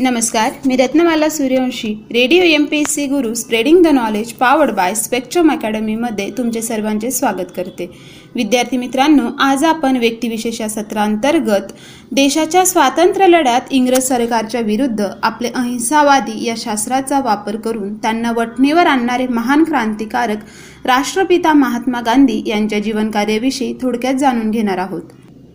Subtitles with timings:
[0.00, 4.94] नमस्कार मी Ratnamala Suryavanshi radio M P S C Guru spreading the knowledge powered by
[4.94, 7.90] spectrum अकॅडमीमध्ये तुमचे सर्वांचे स्वागत करते.
[8.34, 11.72] विद्यार्थी मित्रांनो आज आपण व्यक्तिविशेष या सत्रांतर्गत
[12.12, 19.26] देशाच्या स्वातंत्र्य लढ्यात इंग्रज सरकारच्या विरुद्ध आपले अहिंसावादी या शास्त्राचा वापर करून त्यांना वटणीवर आणणारे
[19.26, 20.38] महान क्रांतिकारक
[20.84, 25.02] राष्ट्रपिता महात्मा गांधी यांच्या जीवनकार्याविषयी थोडक्यात जाणून घेणार आहोत.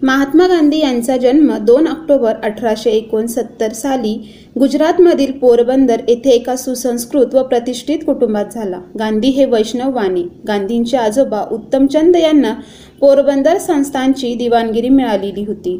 [0.05, 4.13] महात्मा गांधी यांचा जन्म दोन ऑक्टोबर अठराशे एकोणसत्तर साली
[4.59, 8.79] गुजरातमधील पोरबंदर येथे एका सुसंस्कृत व प्रतिष्ठित कुटुंबात झाला.
[8.99, 12.53] गांधी हे वैष्णव वाणी गांधींचे आजोबा उत्तमचंद यांना
[13.01, 15.77] पोरबंदर संस्थांची दिवाणगिरी मिळालेली होती.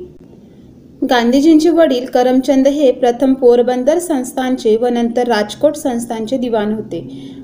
[1.10, 7.02] गांधीजींचे वडील करमचंद हे प्रथम पोरबंदर संस्थांचे व नंतर राजकोट संस्थांचे दिवाण होते.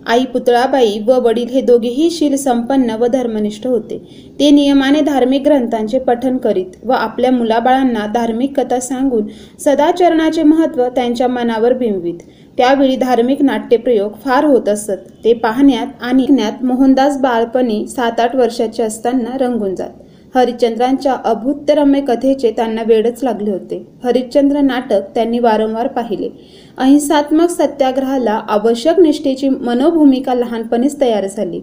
[0.08, 3.98] आई पुतळाबाई व वडील हे दोघेही शील संपन्न व धर्मनिष्ठ होते.
[4.40, 9.28] ते नियमाने धार्मिक ग्रंथांचे पठन करीत व आपल्या मुलाबाळांना धार्मिक कथा सांगून
[9.60, 12.20] सदाचरणाचे महत्त्व त्यांच्या मनावर बिंबवित.
[12.58, 14.98] त्यावेळी धार्मिक नाट्यप्रयोग फार होत असत.
[15.24, 16.26] ते पाहण्यात आणि
[16.62, 19.90] मोहनदास बाळपणी सात आठ वर्षाचे असताना रंगून जात.
[20.36, 23.88] हरिश्चंद्रांच्या अभूतरम्य कथेचे त्यांना वेळच लागले होते.
[24.04, 26.30] हरिश्चंद्र नाटक त्यांनी वारंवार पाहिले.
[26.78, 31.62] अहिंसात्मक सत्याग्रहाला आवश्यक निष्ठेची मनोभूमिका लहानपणीच तयार झाली.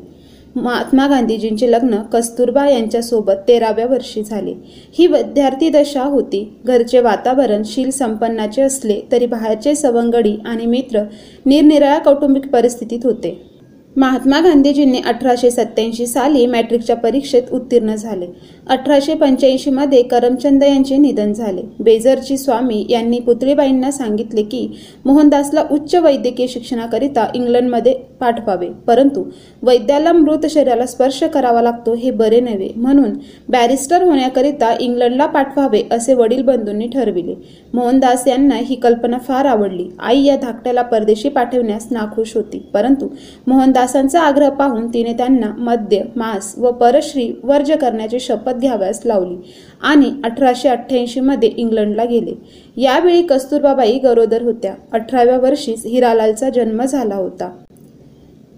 [0.56, 4.54] महात्मा गांधीजींचे लग्न कस्तुरबा यांच्यासोबत तेराव्या वर्षी झाले.
[4.98, 6.56] ही विद्यार्थी दशा होती.
[6.64, 11.02] घरचे वातावरण शील संपन्नाचे असले तरी बाहेरचे सवंगडी आणि मित्र
[11.46, 13.56] निरनिराळ्या कौटुंबिक परिस्थितीत होते.
[13.96, 18.26] महात्मा गांधीजींनी अठराशे सत्याऐंशी साली मॅट्रिकच्या परीक्षेत उत्तीर्ण झाले.
[18.66, 21.62] अठराशे पंच्याऐंशीमध्ये करमचंद यांचे निधन झाले.
[21.80, 24.68] बेजरजी स्वामी यांनी पुतळीबाईंना सांगितले की
[25.04, 28.68] मोहनदासला उच्च वैद्यकीय शिक्षणाकरिता इंग्लंडमध्ये पाठवावे.
[28.86, 29.24] परंतु
[29.62, 32.68] वैद्याला मृत शरीराला स्पर्श करावा लागतो हे बरे नव्हे.
[32.76, 33.10] म्हणून
[33.48, 37.34] बॅरिस्टर होण्याकरिता इंग्लंडला पाठवावे असे वडील बंधूंनी ठरविले.
[37.74, 39.88] मोहनदास यांना ही कल्पना फार आवडली.
[40.00, 42.58] आई या धाकट्याला परदेशी पाठवण्यास नाखुश होती.
[42.74, 43.08] परंतु
[43.46, 49.36] मोहनदासांचा आग्रह पाहून तिने त्यांना मद्य मांस व परश्री वर्ज करण्याची शपथ शपथ घ्याव्यास लावली
[49.82, 52.34] आणि अठराशे अठ्ठ्याऐंशीमध्ये मध्ये इंग्लंडला गेले.
[52.76, 54.74] यावेळी कस्तुरबाबाई गरोदर होत्या.
[54.92, 57.50] अठराव्या वर्षीच हिरालालचा जन्म झाला होता.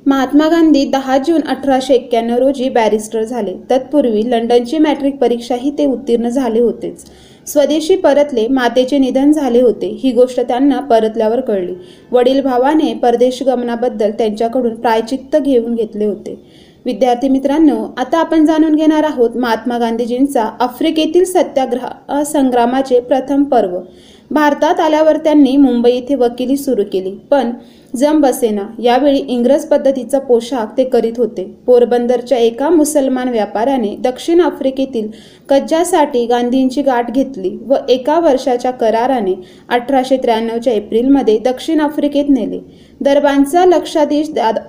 [0.07, 3.55] महात्मा गांधी दहा जून अठराशे एक्क्याण्णव रोजी बॅरिस्टर झाले.
[3.71, 7.05] तत्पूर्वी लंडनची मॅट्रिक परीक्षाही ते उत्तीर्ण झाले होतेच.
[7.47, 9.87] स्वदेशी परतले मातेचे निधन झाले होते.
[9.87, 11.75] ही गोष्ट त्यांना परतल्यावर कळली.
[12.13, 16.45] वडील भावाने परदेश गमनाबद्दल त्यांच्याकडून प्रायचित्त घेऊन घेतले होते.
[16.85, 23.79] विद्यार्थी मित्रांनो आता आपण जाणून घेणार आहोत महात्मा गांधीजींचा आफ्रिकेतील सत्याग्रह संग्रामाचे प्रथम पर्व.
[24.31, 27.11] भारतात आल्यावर त्यांनी मुंबई येथे वकिली सुरू केली.
[27.31, 27.51] पण
[27.97, 31.45] जम बसेना यावेळी इंग्रज पद्धतीचा पोशाख ते करीत होते.
[31.67, 35.09] पोरबंदरच्या एका मुसलमान व्यापाऱ्याने दक्षिण आफ्रिकेतील
[35.51, 39.35] कज्जासाठी गांधींची गाठ घेतली व एका वर्षाच्या कराराने
[39.69, 42.59] अठराशे त्र्याण्णवच्या एप्रिलमध्ये दक्षिण आफ्रिकेत नेले.
[43.01, 44.29] दरबांचा लक्षाधीश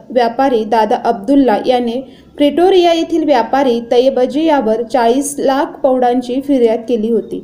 [0.09, 2.01] व्यापारी दादा अब्दुल्ला याने
[2.37, 7.39] प्रिटोरिया येथील व्यापारी तैबजी यावर चाळीस लाख पौडांची फिर्याद केली होती.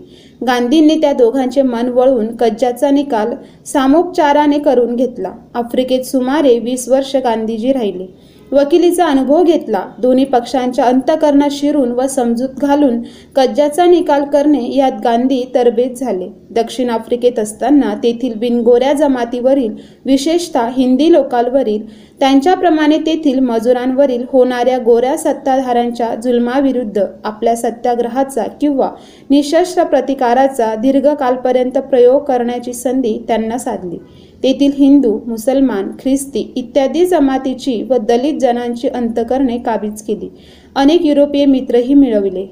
[0.47, 3.33] गांधींनी त्या दोघांचे मन वळवून कज्जाचा निकाल
[3.65, 5.31] सामोपचाराने करून घेतला.
[5.53, 8.07] आफ्रिकेत सुमारे वीस वर्ष गांधीजी राहिले.
[8.51, 9.81] वकिलीचा अनुभव घेतला.
[9.99, 13.01] दोन्ही पक्षांच्या अंतकरणात शिरून व समजूत घालून
[13.35, 16.27] कज्जाचा निकाल करणे यात गांधी तरबेज झाले.
[16.49, 19.73] दक्षिण आफ्रिकेत असताना तेथील बिनगोऱ्या जमातीवरील
[20.05, 21.81] विशेषतः हिंदी लोकांवरील
[22.19, 28.89] त्यांच्याप्रमाणे तेथील मजुरांवरील होणाऱ्या गोऱ्या सत्ताधाऱ्यांच्या जुलमाविरुद्ध आपल्या सत्याग्रहाचा किंवा
[29.29, 33.97] निशस्त्र प्रतिकाराचा दीर्घकालपर्यंत प्रयोग करण्याची संधी त्यांना साधली.
[34.43, 40.29] तेथील हिंदू मुसलमान ख्रिस्ती इत्यादी जमातीची व दलित जनांची अंतकरणे काबीज केली.
[40.75, 42.45] अनेक युरोपीय मित्रही मिळविले.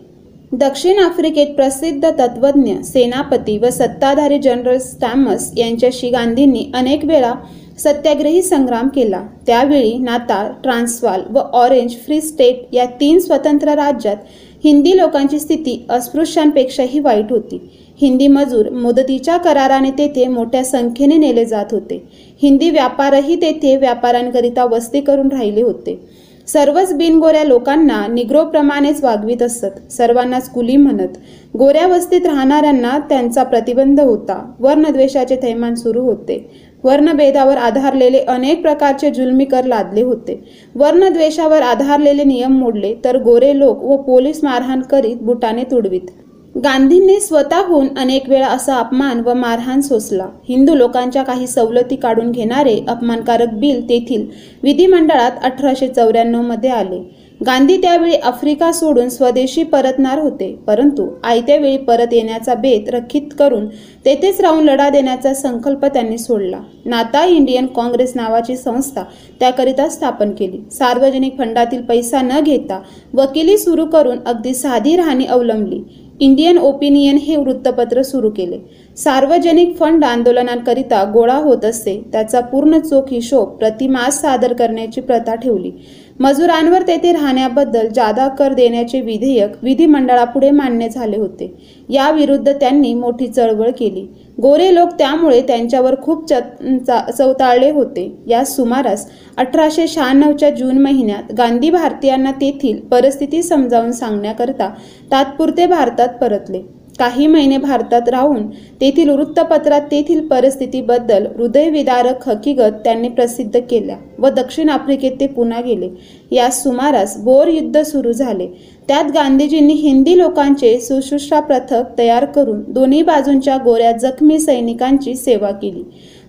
[0.52, 7.34] दक्षिण आफ्रिकेत प्रसिद्ध तत्वज्ञ सेनापती व सत्ताधारी जनरल स्टॅमस यांच्याशी गांधींनी अनेक वेळा
[7.78, 9.22] सत्याग्रही संग्राम केला.
[9.48, 14.18] त्यावेळी नाताळ ट्रान्सवाल व ऑरेंज फ्री स्टेट या तीन स्वतंत्र राज्यात
[14.64, 17.60] हिंदी लोकांची स्थिती अस्पृश्यांपेक्षाही वाईट होती.
[18.02, 22.03] हिंदी मजूर मुदतीच्या कराराने तेथे मोठ्या संख्येने नेले जात होते.
[22.41, 26.00] हिंदी व्यापारही तेथे व्यापाऱ्यांकरिता वस्ती करून राहिले होते.
[26.47, 29.91] सर्वच बिनगोऱ्या लोकांना निग्रोप्रमाणेच वागवीत असत.
[29.91, 31.17] सर्वांनाच कुली म्हणत.
[31.58, 34.52] गोऱ्या वस्तीत राहणाऱ्यांना त्यांचा प्रतिबंध होता.
[34.59, 36.50] वर्णद्वेषाचे थैमान सुरू होते.
[36.84, 40.44] वर्णभेदावर आधारलेले अनेक प्रकारचे जुलमी कर लादले होते.
[40.76, 46.22] वर्णद्वेषावर आधारलेले नियम मोडले तर गोरे लोक व पोलीस मारहाण करीत बुटाने तुडवीत.
[46.55, 50.28] गांधींनी स्वतःहून अनेक वेळा असा अपमान व मारहाण सोसला.
[50.50, 54.26] हिंदू लोकांच्या काही सवलती काढून घेणारे अपमानकारक बिल तेथील
[54.64, 57.22] विधिमंडळात अठराशे चौऱ्याण्णवमध्ये आले.
[57.40, 63.68] गांधी त्यावेळी आफ्रिका सोडून स्वदेशी परतणार होते परंतु आयत्या वेळी परत येण्याचा बेत रखित करून
[64.06, 66.59] तेथेच राहून लढा देण्याचा संकल्प त्यांनी सोडला.
[66.85, 69.03] नाता इंडियन काँग्रेस नावाची संस्था
[69.40, 70.59] त्याकरिता स्थापन केली.
[70.72, 72.80] सार्वजनिक फंडातील पैसा न घेता
[73.14, 75.82] वकिली सुरू करून अगदी साधी राहणी अवलंबली.
[76.20, 78.58] इंडियन ओपिनियन हे वृत्तपत्र सुरू केले.
[78.97, 85.72] सार्वजनिक फंड आंदोलनांकरिता गोळा होत असते त्याचा पूर्ण चोख हिशोब प्रतिमास सादर करण्याची प्रथा ठेवली.
[86.20, 91.54] मजुरांवर तेथे राहण्याबद्दल जादा कर देण्याचे विधेयक विधिमंडळापुढे मान्य झाले होते.
[91.90, 94.06] याविरुद्ध त्यांनी मोठी चळवळ केली.
[94.42, 98.10] गोरे लोक त्यामुळे त्यांच्यावर खूप चवताळले होते.
[98.28, 99.08] या सुमारास
[99.38, 104.70] अठराशे शहाण्णवच्या जून महिन्यात गांधी भारतीयांना तेथील परिस्थिती समजावून सांगण्याकरता
[105.12, 106.62] तात्पुरते भारतात परतले.
[106.99, 108.47] काही महिने भारतात राहून
[108.81, 115.90] तेथील वृत्तपत्रात तेथील परिस्थितीबद्दल हृदयविदारक हकीकत त्यांनी प्रसिद्ध केल्या व दक्षिण आफ्रिकेत ते पुन्हा गेले.
[116.31, 118.47] या सुमारास बोर युद्ध सुरू झाले.
[118.87, 125.84] त्यात गांधीजींनी हिंदी लोकांचे सुश्रुषा पथक तयार करून दोन्ही बाजूंच्या गोऱ्या जखमी सैनिकांची सेवा केली.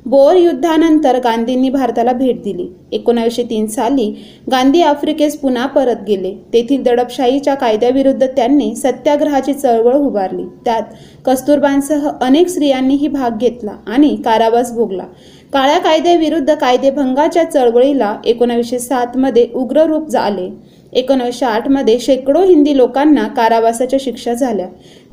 [0.06, 2.66] बोर युद्धानंतर गांधींनी भारताला भेट दिली.
[2.92, 4.06] एकोणावीसशे तीन साली
[4.50, 6.32] गांधी आफ्रिकेस पुन्हा परत गेले.
[6.52, 10.44] तेथील दडपशाहीच्या कायद्याविरुद्ध त्यांनी सत्याग्रहाची चळवळ उभारली.
[10.64, 10.82] त्यात
[11.24, 15.04] कस्तुरबांसह अनेक स्त्रियांनीही भाग घेतला आणि कारावास भोगला.
[15.52, 20.48] काळ्या कायद्याविरुद्ध कायदेभंगाच्या चळवळीला एकोणावीसशे सातमध्ये उग्र रूप आले
[20.94, 24.66] एकोणीसशे आठमध्ये शेकडो हिंदी लोकांना कारावासाच्या शिक्षा झाल्या.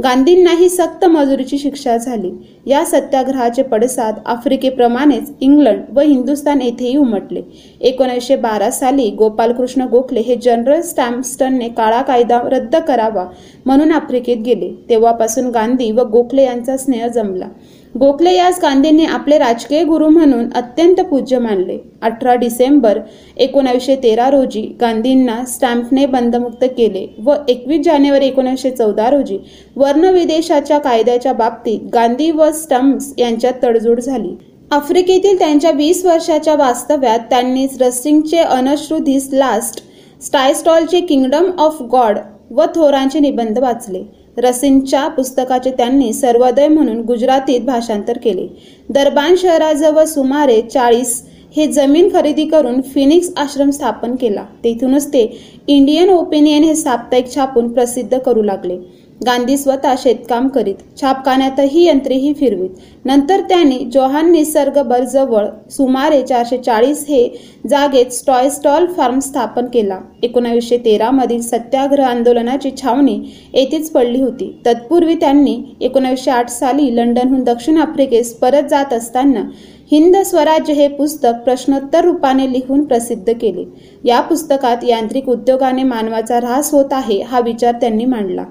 [0.04, 2.31] गांधींनाही सक्त मजुरीची शिक्षा झाली.
[2.66, 7.42] या सत्याग्रहाचे पडसाद आफ्रिकेप्रमाणेच इंग्लंड व हिंदुस्थान येथेही उमटले.
[7.81, 13.25] एकोणीसशे बारा साली गोपालकृष्ण गोखले हे जनरल स्टॅम्पस्टनने काळा कायदा रद्द करावा
[13.66, 14.72] म्हणून आफ्रिकेत गेले.
[14.89, 17.48] तेव्हापासून गांधी व गोखले यांचा स्नेह जमला.
[17.96, 21.78] गोखले यास गांधींनी आपले राजकीय गुरु म्हणून अत्यंत पूज्य मानले.
[22.02, 23.00] अठरा डिसेंबर
[23.38, 29.38] एकोणावीसशे तेरा रोजी गांधींना स्टॅम्पने बंदमुक्त केले व एकवीस जानेवारी एकोणीसशे चौदा रोजी
[29.76, 34.36] वर्णविदेशाच्या कायद्याच्या बाबतीत गांधी व स्टम्प्स यांच्यात तडजोड झाली.
[34.72, 39.84] आफ्रिकेतील त्यांच्या वीस वर्षाच्या वास्तव्यात त्यांनी रस्टिंगचे अनश्रू धिस लास्ट
[40.22, 42.18] स्टायस्टॉलचे किंगडम ऑफ गॉड
[42.52, 44.04] व थोरांचे निबंध वाचले.
[44.38, 48.48] रसिनच्या पुस्तकाचे त्यांनी सर्वोदय म्हणून गुजरातीत भाषांतर केले.
[48.89, 54.44] दरबान शहराजवळ सुमारे चाळीस हे जमीन खरेदी करून फिनिक्स आश्रम स्थापन केला.
[54.63, 58.78] तेथूनच ते इंडियन ओपिनियन हे साप्ताहिक छापून प्रसिद्ध करू लागले.
[59.26, 62.70] गांधी स्वतः शेतकाम करीत छापखान्यातही यंत्रेही फिरवीत.
[63.06, 67.28] नंतर त्यांनी जोहान निसर्ग बरजवळ सुमारे चारशे चाळीस हे
[67.70, 70.00] जागेत स्टॉय स्टॉल फार्म स्थापन केला.
[70.24, 73.18] एकोणावीसशे तेरामधील सत्याग्रह आंदोलनाची छावणी
[73.54, 74.52] येथेच पडली होती.
[74.66, 79.44] तत्पूर्वी त्यांनी एकोणावीसशे आठ साली लंडनहून दक्षिण आफ्रिकेस परत जात असताना
[79.92, 83.66] हिंद स्वराज्य हे पुस्तक प्रश्नोत्तर रूपाने लिहून प्रसिद्ध केले.
[84.04, 88.46] या पुस्तकात यांत्रिक उद्योगाने मानवाचा ऱ्हास होत आहे हा विचार त्यांनी मांडला.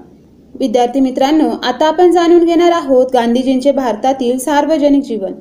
[0.55, 5.33] विद्यार्थी मित्रांनो आता आपण जाणून घेणार आहोत गांधीजींचे भारतातील सार्वजनिक जीवन.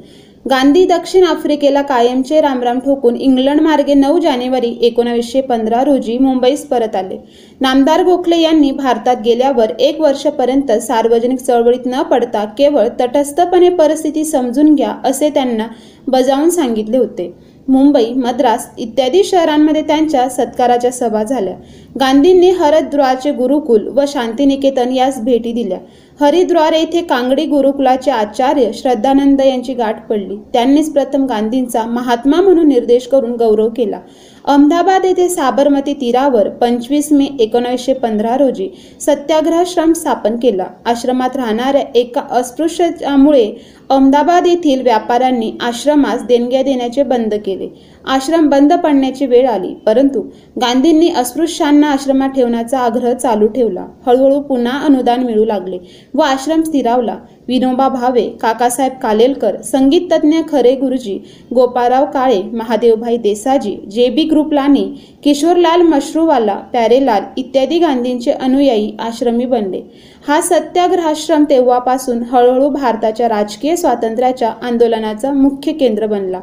[0.50, 6.96] गांधी दक्षिण आफ्रिकेला कायमचे रामराम ठोकून इंग्लंड मार्गे नऊ जानेवारी एकोणावीसशे पंधरा रोजी मुंबईस परत
[6.96, 7.16] आले.
[7.60, 14.74] नामदार गोखले यांनी भारतात गेल्यावर एक वर्षपर्यंत सार्वजनिक चळवळीत न पडता केवळ तटस्थपणे परिस्थिती समजून
[14.74, 15.66] घ्या असे त्यांना
[16.06, 17.32] बजावून सांगितले होते.
[17.68, 21.54] मुंबई मद्रास इत्यादी शहरांमध्ये त्यांच्या सत्काराच्या सभा झाल्या.
[22.00, 25.78] गांधींनी हरिद्वारचे गुरुकुल व शांतिनिकेतन यास भेटी दिल्या.
[26.20, 30.36] हरिद्वार येथे कांगडी गुरुकुलाचे आचार्य श्रद्धानंद यांची गाठ पडली.
[30.52, 34.00] त्यांनीच प्रथम गांधींचा महात्मा म्हणून निर्देश करून गौरव केला.
[34.44, 38.68] अहमदाबाद येथे साबरमती तीरावर पंचवीस मे एकोणीसशे पंधरा रोजी
[39.00, 40.66] सत्याग्रहाश्रम स्थापन केला.
[40.86, 43.50] आश्रमात राहणाऱ्या एका अस्पृश्यामुळे
[43.90, 47.68] अहमदाबाद येथील व्यापाऱ्यांनी आश्रमास देणग्या देण्याचे बंद केले.
[48.04, 49.74] आश्रम बंद पडण्याची वेळ आली.
[49.86, 50.20] परंतु
[50.60, 53.86] गांधींनी अस्पृश्यांना आश्रमात ठेवण्याचा आग्रह चालू ठेवला.
[54.06, 55.78] हळूहळू पुन्हा अनुदान मिळू लागले
[56.14, 57.16] व आश्रम स्थिरावला.
[57.48, 61.18] विनोबा भावे काकासाहेब कालेलकर संगीत तज्ज्ञ खरे गुरुजी
[61.54, 64.84] गोपाराव काळे महादेवभाई देसाजी जे बी ग्रुपलानी
[65.24, 69.82] किशोरलाल मशरूवाला प्यारेलाल इत्यादी गांधींचे अनुयायी आश्रमी बनले.
[70.28, 76.40] हा सत्याग्रहाश्रम तेव्हापासून हळूहळू भारताच्या राजकीय स्वातंत्र्याच्या आंदोलनाचा मुख्य केंद्र बनला.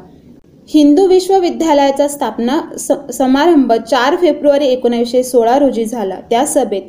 [0.70, 2.60] हिंदू विश्वविद्यालयाचा स्थापना
[3.14, 6.16] समारंभ चार फेब्रुवारी एकोणीसशे सोळा रोजी झाला.
[6.30, 6.82] त्या सभेत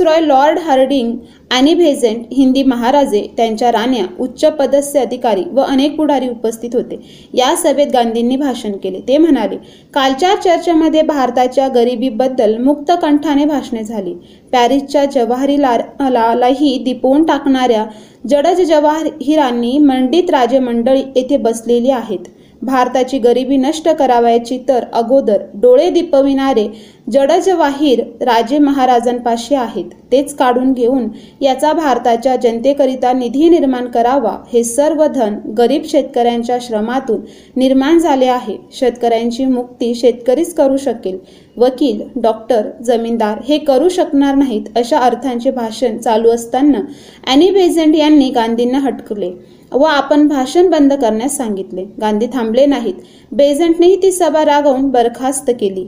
[0.00, 1.12] रॉय लॉर्ड हार्डिंग
[1.50, 7.00] आणि भेझेंट हिंदी महाराजे त्यांच्या राण्या उच्च पदस्य अधिकारी व अनेक पुढारी उपस्थित होते.
[7.34, 9.00] या सभेत गांधींनी भाषण केले.
[9.08, 9.56] ते म्हणाले
[9.94, 14.14] कालच्या चर्चेमध्ये भारताच्या गरिबीबद्दल मुक्त कंठाने भाषणे झाली.
[14.52, 17.84] पॅरिसच्या जवाहरीलालाही दिपवून टाकणाऱ्या
[18.28, 22.28] जडज जवाहिरांनी मंडित राजमंडळी येथे बसलेली आहेत.
[22.62, 26.66] भारताची गरिबी नष्ट करावयाची तर अगोदर डोळे दिपविणारे
[27.12, 29.84] जडजवाहीर राजे महाराजांपाशी आहेत.
[30.12, 31.08] तेच काढून घेऊन
[31.40, 37.20] याचा भारताच्या जनतेकरिता निधी निर्माण करावा हे सर्व धन गरीब शेतकऱ्यांच्या श्रमातून
[37.56, 38.56] निर्माण झाले आहे.
[38.72, 41.18] शेतकऱ्यांची मुक्ती शेतकरीच करू शकेल.
[41.56, 46.80] वकील डॉक्टर जमीनदार हे करू शकणार नाहीत अशा अर्थांचे भाषण चालू असताना
[47.26, 49.30] अॅनी बेझंट यांनी गांधींना हटकले.
[49.72, 51.84] व आपण भाषण बंद करण्यास सांगितले.
[52.00, 52.94] गांधी थांबले नाहीत.
[53.32, 55.84] बेझंटनेही ती सभा रागवून बरखास्त केली.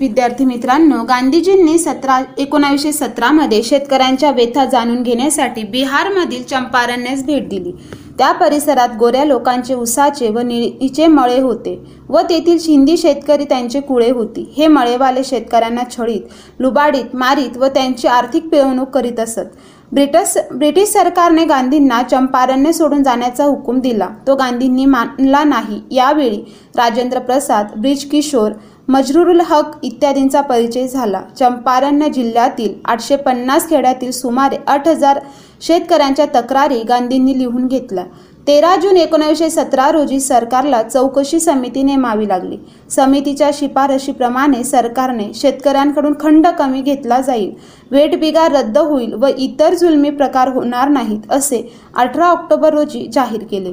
[0.00, 7.72] विद्यार्थी मित्रांनो गांधीजींनी सतरा एकोणावीसशे सतरामध्ये शेतकऱ्यांच्या व्यथा जाणून घेण्यासाठी बिहारमधील चंपारण्यास भेट दिली.
[8.18, 11.78] त्या परिसरात गोऱ्या लोकांचे उसाचे व निळीचे मळे होते
[12.08, 14.52] व तेथील हिंदी शेतकरी त्यांचे कुळे होती.
[14.56, 19.56] हे मळेवाले शेतकऱ्यांना छळीत लुबाडीत मारीत व त्यांची आर्थिक पिळवणूक करीत असत.
[19.92, 24.08] ब्रिटस ब्रिटिश सरकारने गांधींना चंपारण्य सोडून जाण्याचा हुकूम दिला.
[24.26, 25.80] तो गांधींनी मानला नाही.
[25.90, 26.40] यावेळी
[26.76, 28.50] राजेंद्र प्रसाद ब्रिज किशोर
[28.88, 31.20] मजरुरुल हक इत्यादींचा परिचय झाला.
[31.38, 35.20] चंपारण्य जिल्ह्यातील आठशे पन्नास खेड्यातील सुमारे आठ हजार
[35.60, 38.04] शेतकऱ्यांच्या तक्रारी गांधींनी लिहून घेतल्या.
[38.46, 42.56] तेरा जून एकोणीसशे सतरा रोजी सरकारला चौकशी समिती नेमावी लागली.
[42.90, 47.52] समितीच्या शिफारशीप्रमाणे सरकारने शेतकऱ्यांकडून खंड कमी घेतला जाईल.
[47.90, 53.72] वेटबिगार रद्द होईल व इतर जुलमी प्रकार होणार नाहीत असे अठरा ऑक्टोबर रोजी जाहीर केले.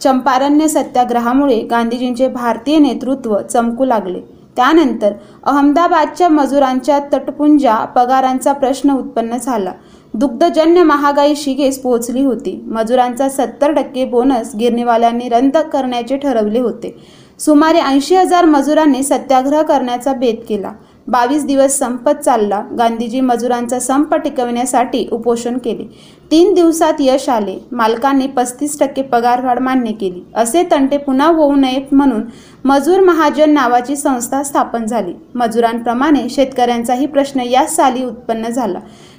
[0.00, 4.20] चंपारण्य सत्याग्रहामुळे गांधीजींचे भारतीय नेतृत्व चमकू लागले.
[4.56, 5.12] त्यानंतर
[5.44, 9.72] अहमदाबादच्या मजुरांच्या तटपुंजा पगारांचा प्रश्न उत्पन्न झाला.
[10.14, 12.64] दुग्धजन्य महागाई शिगेस पोहोचली होती.
[12.66, 16.96] मजुरांचा सत्तर टक्के बोनस गिरणीवाल्यांनी रद्द करण्याचे ठरवले होते.
[17.38, 20.72] सुमारे ऐंशी हजार मजुरांनी सत्याग्रह करण्याचा बेत केला.
[21.08, 22.62] बावीस दिवस संपत चालला.
[22.78, 25.84] गांधीजी मजुरांचा संप टिकवण्यासाठी उपोषण केले.
[26.30, 27.58] तीन दिवसात यश आले.
[27.72, 30.22] मालकांनी पस्तीस टक्के पगारवाढ मान्य केली.
[30.34, 32.22] असे तंटे पुन्हा होऊ नयेत म्हणून
[32.64, 35.12] मजूर महाजन नावाची संस्था स्थापन झाली.
[35.34, 38.78] मजुरांप्रमाणे शेतकऱ्यांचाही प्रश्न याच साली उत्पन्न झाला.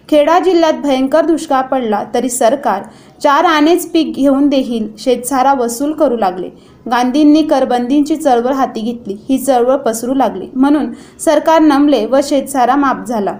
[0.09, 2.81] खेडा जिल्ह्यात भयंकर दुष्काळ पडला तरी सरकार
[3.23, 6.49] चार आनेच पीक घेऊन देखील शेतसारा वसूल करू लागले.
[6.91, 10.47] गांधींनी करबंदींची चळवळ हाती घेतली ही चळवळ पसरू लागली.
[10.55, 13.37] म्हणून सरकार नमले व शेतसारा माफ झाला.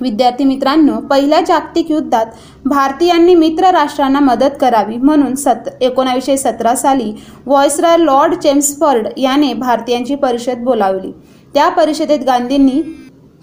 [0.00, 2.26] विद्यार्थी मित्रांनो पहिल्या जागतिक युद्धात
[2.64, 7.12] भारतीयांनी मित्र राष्ट्रांना मदत करावी म्हणून सत एकोणावीसशे सतरा साली
[7.46, 11.12] व्हॉइसरॉय लॉर्ड चेम्सफर्ड याने भारतीयांची परिषद बोलावली.
[11.54, 12.80] त्या परिषदेत गांधींनी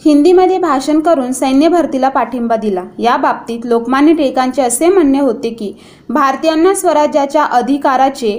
[0.01, 2.83] हिंदीमध्ये भाषण करून सैन्य भरतीला पाठिंबा दिला.
[2.99, 5.73] या बाबतीत लोकमान्य टिळकांचे असे म्हणणे होते की
[6.09, 8.33] भारतीयांना स्वराज्याच्या अधिकाराचे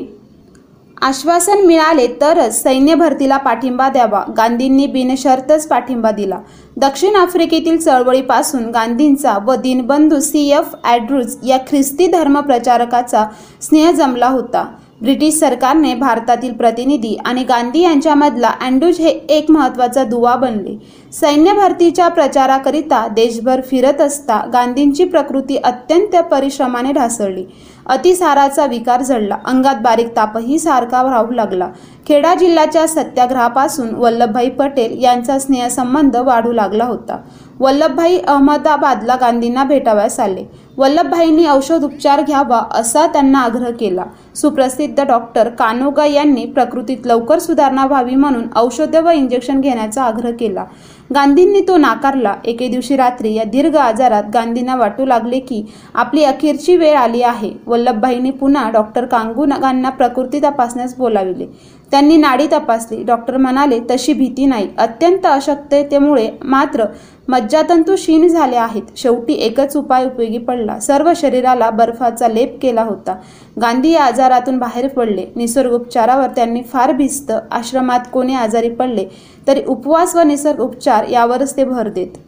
[1.03, 4.23] आश्वासन मिळाले तरच सैन्य भरतीला पाठिंबा द्यावा.
[4.37, 6.39] गांधींनी बिनशर्तच पाठिंबा दिला.
[6.77, 10.49] दक्षिण आफ्रिकेतील चळवळीपासून गांधींचा व दिनबंधू सी.
[10.51, 10.75] एफ.
[10.85, 13.27] ॲड्रूज या ख्रिस्ती धर्म प्रचारकाचा
[13.63, 14.67] स्नेह जमला होता.
[15.03, 20.77] ब्रिटिश सरकारने भारतातील प्रतिनिधी आणि गांधी यांच्यामधला अँडूज हे एक महत्त्वाचा दुवा बनले.
[21.15, 27.45] सैन्य भरतीच्या प्रचाराकरिता देशभर फिरत असता गांधींची प्रकृती अत्यंत परिश्रमाने ढासळली.
[27.87, 31.69] अतिसाराचा विकार जडला अंगात बारीक तापही सारखा राहू लागला.
[32.09, 37.19] खेडा जिल्ह्याच्या सत्याग्रहापासून वल्लभभाई पटेल यांचा स्नेहसंबंध वाढू लागला होता.
[37.61, 40.45] वल्लभभाई अहमदाबादला गांधींना भेटाव्यास आले.
[40.79, 44.05] वल्लभभाईंनी औषध उपचार घ्यावा असा त्यांना आग्रह केला.
[44.35, 50.65] सुप्रसिद्ध डॉक्टर कानोगा यांनी प्रकृतीत लवकर सुधारणा व्हावी म्हणून औषध व इंजेक्शन घेण्याचा आग्रह केला.
[51.11, 52.35] गांधींनी तो नाकारला.
[52.45, 55.63] एके दिवशी रात्री या दीर्घ आजारात गांधींना वाटू लागले की
[55.95, 57.51] आपली अखेरची वेळ आली आहे.
[57.67, 61.47] वल्लभभाईंनी पुन्हा डॉक्टर कांगू नागांना प्रकृती तपासण्यास बोलाविले.
[61.91, 63.03] त्यांनी नाडी तपासली.
[63.05, 64.69] डॉक्टर म्हणाले तशी भीती नाही.
[64.79, 66.85] अत्यंत अशक्ततेमुळे मात्र
[67.29, 68.83] मज्जातंतू क्षीण झाले आहेत.
[68.97, 70.79] शेवटी एकच उपाय उपयोगी पडला.
[70.81, 73.17] सर्व शरीराला बर्फाचा लेप केला होता.
[73.61, 75.27] गांधी या आजारातून बाहेर पडले.
[75.37, 79.05] निसर्गोपचारावर त्यांनी फार भिस्त आश्रमात कोणी आजारी पडले
[79.47, 82.19] तरी उपवास व निसर्ग उपचार यावरच ते भर देत.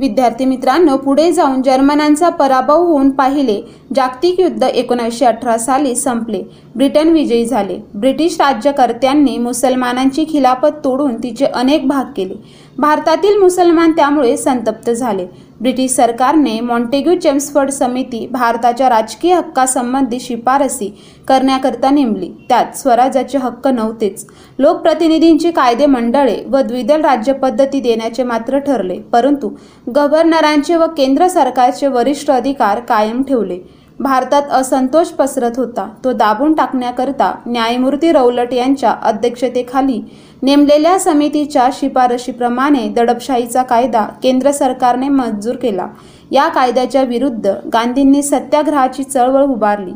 [0.00, 3.60] विद्यार्थी मित्रांनो पुढे जाऊन जर्मनांचा पराभव होऊन पाहिले.
[3.96, 6.42] जागतिक युद्ध एकोणीसशे अठरा साली संपले.
[6.76, 7.78] ब्रिटन विजयी झाले.
[7.94, 12.34] ब्रिटिश राज्यकर्त्यांनी मुसलमानांची खिलाफत तोडून तिचे अनेक भाग केले.
[12.78, 15.26] भारतातील मुसलमान त्यामुळे संतप्त झाले.
[15.60, 20.88] ब्रिटिश सरकारने मॉन्टेग्यू चेम्सफर्ड समिती भारताच्या राजकीय हक्कासंबंधी शिफारसी
[21.28, 22.30] करण्याकरता नेमली.
[22.48, 24.26] त्यात स्वराज्याचे हक्क नव्हतेच.
[24.58, 29.50] लोकप्रतिनिधींची कायदे मंडळे व द्विदल राज्यपद्धती देण्याचे मात्र ठरले परंतु
[29.96, 33.58] गव्हर्नरांचे व केंद्र सरकारचे वरिष्ठ अधिकार कायम ठेवले.
[34.00, 35.88] भारतात असंतोष पसरत होता.
[36.04, 40.00] तो दाबून टाकण्याकरता न्यायमूर्ती रौलट यांच्या अध्यक्षतेखाली
[40.42, 45.86] नेमलेल्या समितीच्या शिफारशीप्रमाणे दडपशाहीचा कायदा केंद्र सरकारने मंजूर केला.
[46.30, 49.92] या कायद्याच्या विरुद्ध गांधींनी सत्याग्रहाची चळवळ उभारली.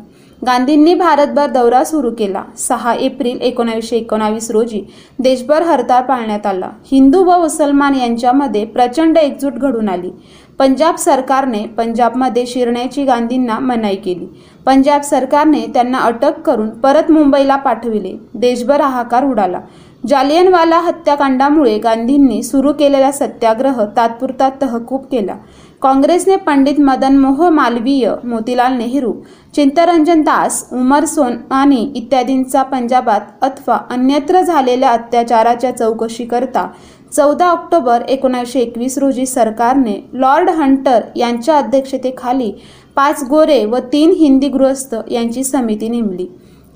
[0.47, 2.43] गांधींनी भारतभर दौरा सुरू केला.
[2.59, 4.83] सहा एप्रिल एकोणावीसशे एकोणावीस रोजी
[5.19, 6.71] देशभर हरताळ पाळण्यात आला.
[6.93, 10.11] हिंदू व मुसलमान यांच्यामध्ये प्रचंड एकजूट घडून आली.
[10.59, 14.27] पंजाब सरकारने पंजाबमध्ये शिरण्याची गांधींना मनाई केली.
[14.67, 18.17] पंजाब सरकारने त्यांना अटक करून परत मुंबईला पाठविले.
[18.35, 19.61] देशभर हाहाकार उडाला.
[20.09, 25.37] जालियनवाला हत्याकांडामुळे गांधींनी सुरू केलेला सत्याग्रह तात्पुरता तहकूब केला.
[25.83, 29.13] काँग्रेसने पंडित मदन मोह मालवीय मोतीलाल नेहरू
[29.55, 36.67] चिंतरंजन दास उमर सोनानी इत्यादींचा पंजाबात अथवा अन्यत्र झालेल्या अत्याचाराच्या चौकशीकरता
[37.17, 42.51] चौदा ऑक्टोबर एकोणीसशे एकवीस रोजी सरकारने लॉर्ड हंटर यांच्या अध्यक्षतेखाली
[42.97, 46.27] पाच गोरे व तीन हिंदी गृहस्थ यांची समिती नेमली.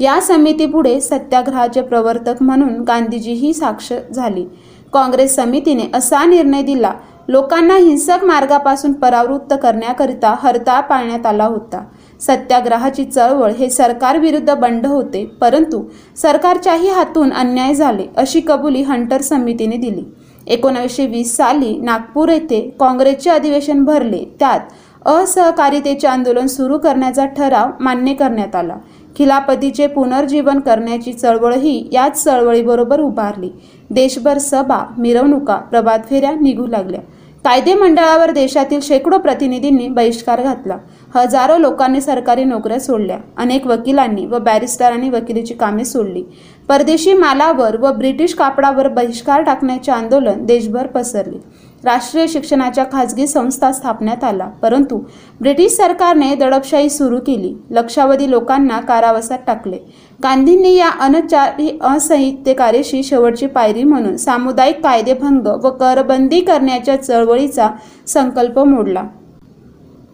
[0.01, 4.45] या समितीपुढे सत्याग्रहाचे प्रवर्तक म्हणून गांधीजीही साक्ष झाली.
[4.93, 6.93] काँग्रेस समितीने असा निर्णय दिला
[7.29, 11.83] लोकांना हिंसक मार्गापासून परावृत्त करण्याकरिता हरताळ पाळण्यात आला होता.
[12.21, 15.83] सत्याग्रहाची चळवळ हे सरकारविरुद्ध बंड होते परंतु
[16.17, 20.05] सरकारच्याही हातून अन्याय झाले अशी कबुली हंटर समितीने दिली.
[20.49, 24.25] एकोणावीसशे वीस साली नागपूर येथे काँग्रेसचे अधिवेशन भरले.
[24.41, 24.61] त्यात
[25.07, 28.77] असहकारितेचे आंदोलन सुरू करण्याचा ठराव मान्य करण्यात आला.
[29.19, 33.51] खिलापतीचे पुनर्जीवन करण्याची चळवळही याच चळवळीबरोबर उभारली.
[33.91, 37.01] देशभर सभा मिरवणुका प्रभात फेऱ्या निघू लागल्या.
[37.49, 40.77] कायदे मंडळावर देशातील शेकडो प्रतिनिधींनी बहिष्कार घातला.
[41.15, 43.19] हजारो लोकांनी सरकारी नोकऱ्या सोडल्या.
[43.37, 46.23] अनेक वकिलांनी व बॅरिस्टरांनी वकिलीची कामे सोडली.
[46.69, 51.39] परदेशी मालावर व ब्रिटिश कापडावर बहिष्कार टाकण्याचे आंदोलन देशभर पसरले.
[51.85, 54.47] राष्ट्रीय शिक्षणाच्या खाजगी संस्था स्थापण्यात आला.
[54.63, 54.99] परंतु
[55.41, 57.55] ब्रिटिश सरकारने दडपशाही सुरू केली.
[57.71, 59.79] लक्षावधी लोकांना कारावासात टाकले.
[60.23, 67.69] गांधींनी या अनचारी असंहितेकारेशी शेवटची पायरी म्हणून सामुदायिक कायदेभंग व करबंदी करण्याच्या चळवळीचा
[68.07, 69.03] संकल्प मोडला.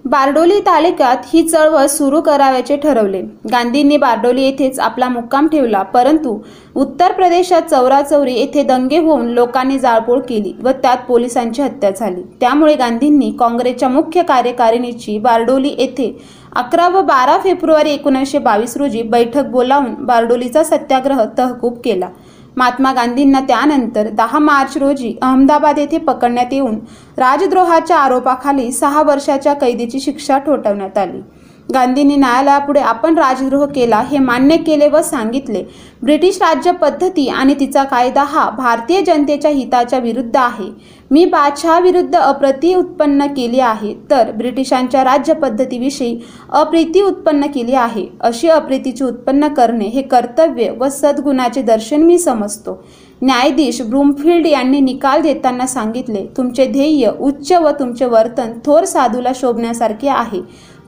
[0.04, 3.20] बारडोली तालुक्यात ही चळवळ सुरू करावयाचे ठरवले.
[3.50, 6.36] गांधींनी बारडोली येथेच आपला मुक्काम ठेवला परंतु
[6.76, 12.22] उत्तर प्रदेशात चौराचौरी येथे दंगे होऊन लोकांनी जाळपोळ केली व त्यात पोलिसांची हत्या झाली.
[12.40, 16.16] त्यामुळे गांधींनी काँग्रेसच्या मुख्य कार्यकारिणीची बारडोली येथे
[16.56, 22.08] अकरा व बारा फेब्रुवारी एकोणीसशे बावीस रोजी बैठक बोलावून बारडोलीचा सत्याग्रह तहकूब केला.
[22.56, 26.78] महात्मा गांधींना त्यानंतर दहा मार्च रोजी अहमदाबाद येथे पकडण्यात येऊन
[27.16, 31.20] राजद्रोहाच्या आरोपाखाली सहा वर्षाच्या कैदीची शिक्षा ठोठवण्यात आली.
[31.68, 35.62] गांधींनी न्यायालयापुढे आपण राजद्रोह केला हे मान्य केले व सांगितले.
[36.02, 40.68] ब्रिटिश राज्य पद्धती आणि तिचा कायदा हा भारतीय जनतेच्या हिताच्या विरुद्ध आहे.
[41.10, 46.18] मी बादशहाविरुद्ध अप्रती उत्पन्न केली आहे तर ब्रिटिशांच्या राज्य पद्धतीविषयी
[46.50, 48.06] अप्रीती उत्पन्न केली आहे.
[48.20, 52.82] अशी अप्रीतीची उत्पन्न करणे हे कर्तव्य व सद्गुणाचे दर्शन मी समजतो.
[53.22, 60.08] न्यायाधीश ब्रूमफिल्ड यांनी निकाल देताना सांगितले तुमचे ध्येय उच्च व तुमचे वर्तन थोर साधूला शोभण्यासारखे
[60.08, 60.40] आहे.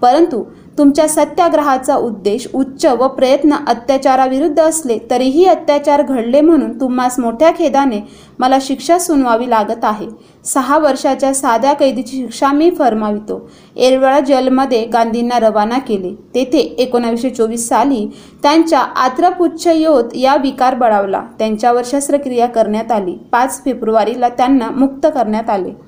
[0.02, 0.42] परंतु
[0.78, 8.00] तुमच्या सत्याग्रहाचा उद्देश उच्च व प्रयत्न अत्याचाराविरुद्ध असले तरीही अत्याचार घडले म्हणून तुम्हास मोठ्या खेदाने
[8.38, 10.06] मला शिक्षा सुनवावी लागत आहे.
[10.44, 13.48] सहा वर्षाच्या साध्या कैदीची शिक्षा मी फरमावितो.
[13.76, 16.14] एरवळा जेलमध्ये गांधींना रवाना केले.
[16.34, 18.06] तेथे एकोणावीसशे चोवीस साली
[18.42, 21.22] त्यांच्या आत्रपुच्छ योत या विकार बळावला.
[21.38, 23.16] त्यांच्यावर शस्त्रक्रिया करण्यात आली.
[23.32, 25.85] पाच फेब्रुवारीला त्यांना मुक्त करण्यात आले.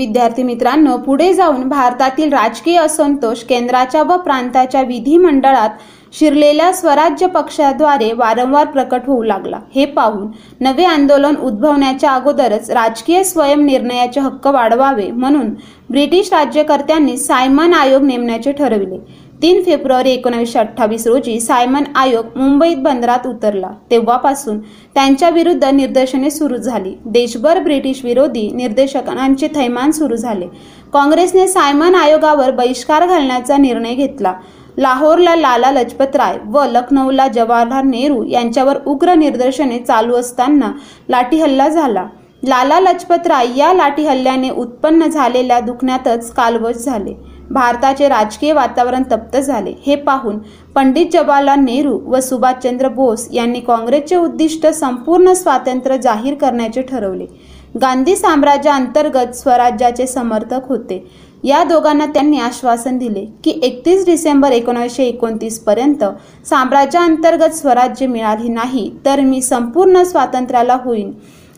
[0.00, 5.70] विद्यार्थी मित्रांनो पुढे जाऊन भारतातील राजकीय असंतोष केंद्राच्या व प्रांताच्या विधिमंडळात
[6.12, 9.58] शिरलेल्या स्वराज्य पक्षाद्वारे वारंवार प्रकट होऊ लागला.
[9.74, 10.26] हे पाहून
[10.60, 15.50] नवे आंदोलन उद्भवण्याच्या अगोदरच राजकीय स्वयंनिर्णयाचे हक्क वाढवावे म्हणून
[15.90, 18.98] ब्रिटिश राज्यकर्त्यांनी सायमन आयोग नेमण्याचे ठरविले.
[19.42, 23.70] तीन फेब्रुवारी एकोणीसशे अठ्ठावीस रोजी सायमन आयोग मुंबईत बंदरात उतरला.
[23.90, 24.58] तेव्हापासून
[24.94, 26.94] त्यांच्या विरुद्ध निदर्शने सुरू झाली.
[27.04, 30.46] देशभर ब्रिटिश विरोधी निर्देशकांचे थैमान सुरू झाले.
[30.92, 34.34] काँग्रेसने सायमन आयोगावर बहिष्कार घालण्याचा निर्णय घेतला.
[34.78, 40.72] लाहोरला लाला लजपत राय व लखनौला जवाहरलाल नेहरू यांच्यावर उग्र निदर्शने चालू असताना
[41.08, 42.06] लाठी हल्ला झाला.
[42.44, 47.29] लाला लजपत राय या लाठी हल्ल्याने उत्पन्न झालेल्या दुखण्यातच कालवश झाले.
[47.50, 49.72] भारताचे राजकीय वातावरण तप्त झाले.
[49.86, 50.38] हे पाहून
[50.74, 57.26] पंडित जवाहरलाल नेहरू व सुभाषचंद्र बोस यांनी काँग्रेसचे उद्दिष्ट संपूर्ण स्वातंत्र्य जाहीर करण्याचे ठरवले.
[57.80, 61.04] गांधी साम्राज्याअंतर्गत स्वराज्याचे समर्थक होते.
[61.44, 66.04] या दोघांना त्यांनी आश्वासन दिले की एकतीस डिसेंबर एकोणीसशे एकोणतीस पर्यंत
[66.46, 71.12] साम्राज्याअंतर्गत स्वराज्य मिळाले नाही तर मी संपूर्ण स्वातंत्र्याला होईन.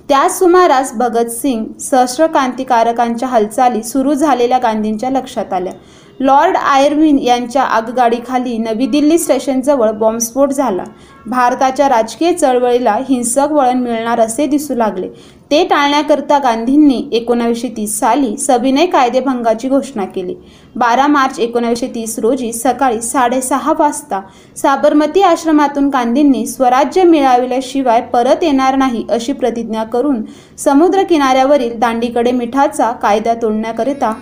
[0.09, 5.73] त्याच सुमारास भगतसिंग सहस्र क्रांतिकारकांच्या हालचाली सुरू झालेल्या गांधींच्या लक्षात आल्या.
[6.21, 10.85] लॉर्ड आयर्विन यांच्या आगगाडीखाली नवी दिल्ली स्टेशनजवळ बॉम्बस्फोट झाला.
[11.27, 15.09] भारताच्या राजकीय चळवळीला हिंसक वळण मिळणार असे दिसू लागले.
[15.53, 20.35] ते टाळण्याकरता गांधींनी एकोणावीसशे तीस साली सविनय कायदेभंगाची घोषणा केली.
[20.77, 24.21] बारा मार्च एकोणावीसशे तीस रोजी सकाळी साडेसहा वाजता
[24.57, 30.23] साबरमती आश्रमातून गांधींनी स्वराज्य मिळविल्याशिवाय परत येणार नाही अशी प्रतिज्ञा करून
[30.59, 34.13] समुद्र किनाऱ्यावरील दांडीकडे मिठाचा कायदा तोडण्याकरिता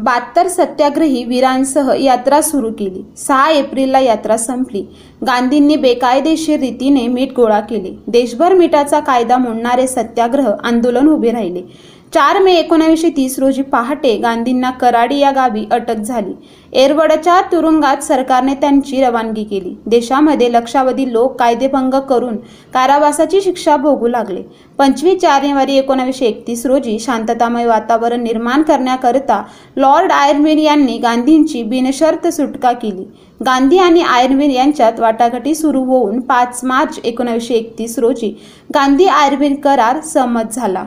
[0.00, 3.04] बहात्तर सत्याग्रही वीरांसह यात्रा सुरू केली.
[3.16, 4.82] सहा एप्रिलला यात्रा संपली.
[5.26, 7.98] गांधींनी बेकायदेशीर रीतीने मीठ गोळा केले.
[8.06, 11.62] देशभर मिठाचा कायदा मोडणारे सत्याग्रह आंदोलन उभे राहिले.
[12.12, 16.32] चार मे एकोणावीसशे तीस रोजी पहाटे गांधींना कराडी या गावी अटक झाली.
[16.72, 19.74] एरवडच्या तुरुंगात सरकारने त्यांची रवानगी केली.
[19.86, 22.36] देशामध्ये लक्षावधी लोक कायदेभंग करून
[22.74, 24.42] कारावासाची शिक्षा भोगू लागले.
[24.78, 29.42] पंचवीस जानेवारी एकोणावीसशे एकतीस रोजी शांततामय वातावरण निर्माण करण्याकरिता
[29.76, 33.04] लॉर्ड आयर्विन यांनी गांधींची बिनशर्त सुटका केली.
[33.40, 38.36] गांधी आणि आयर्विन यांच्यात वाटाघाटी सुरू होऊन पाच मार्च एकोणावीसशे एकतीस रोजी
[38.74, 40.84] गांधी आयर्विन करार सहमत झाला.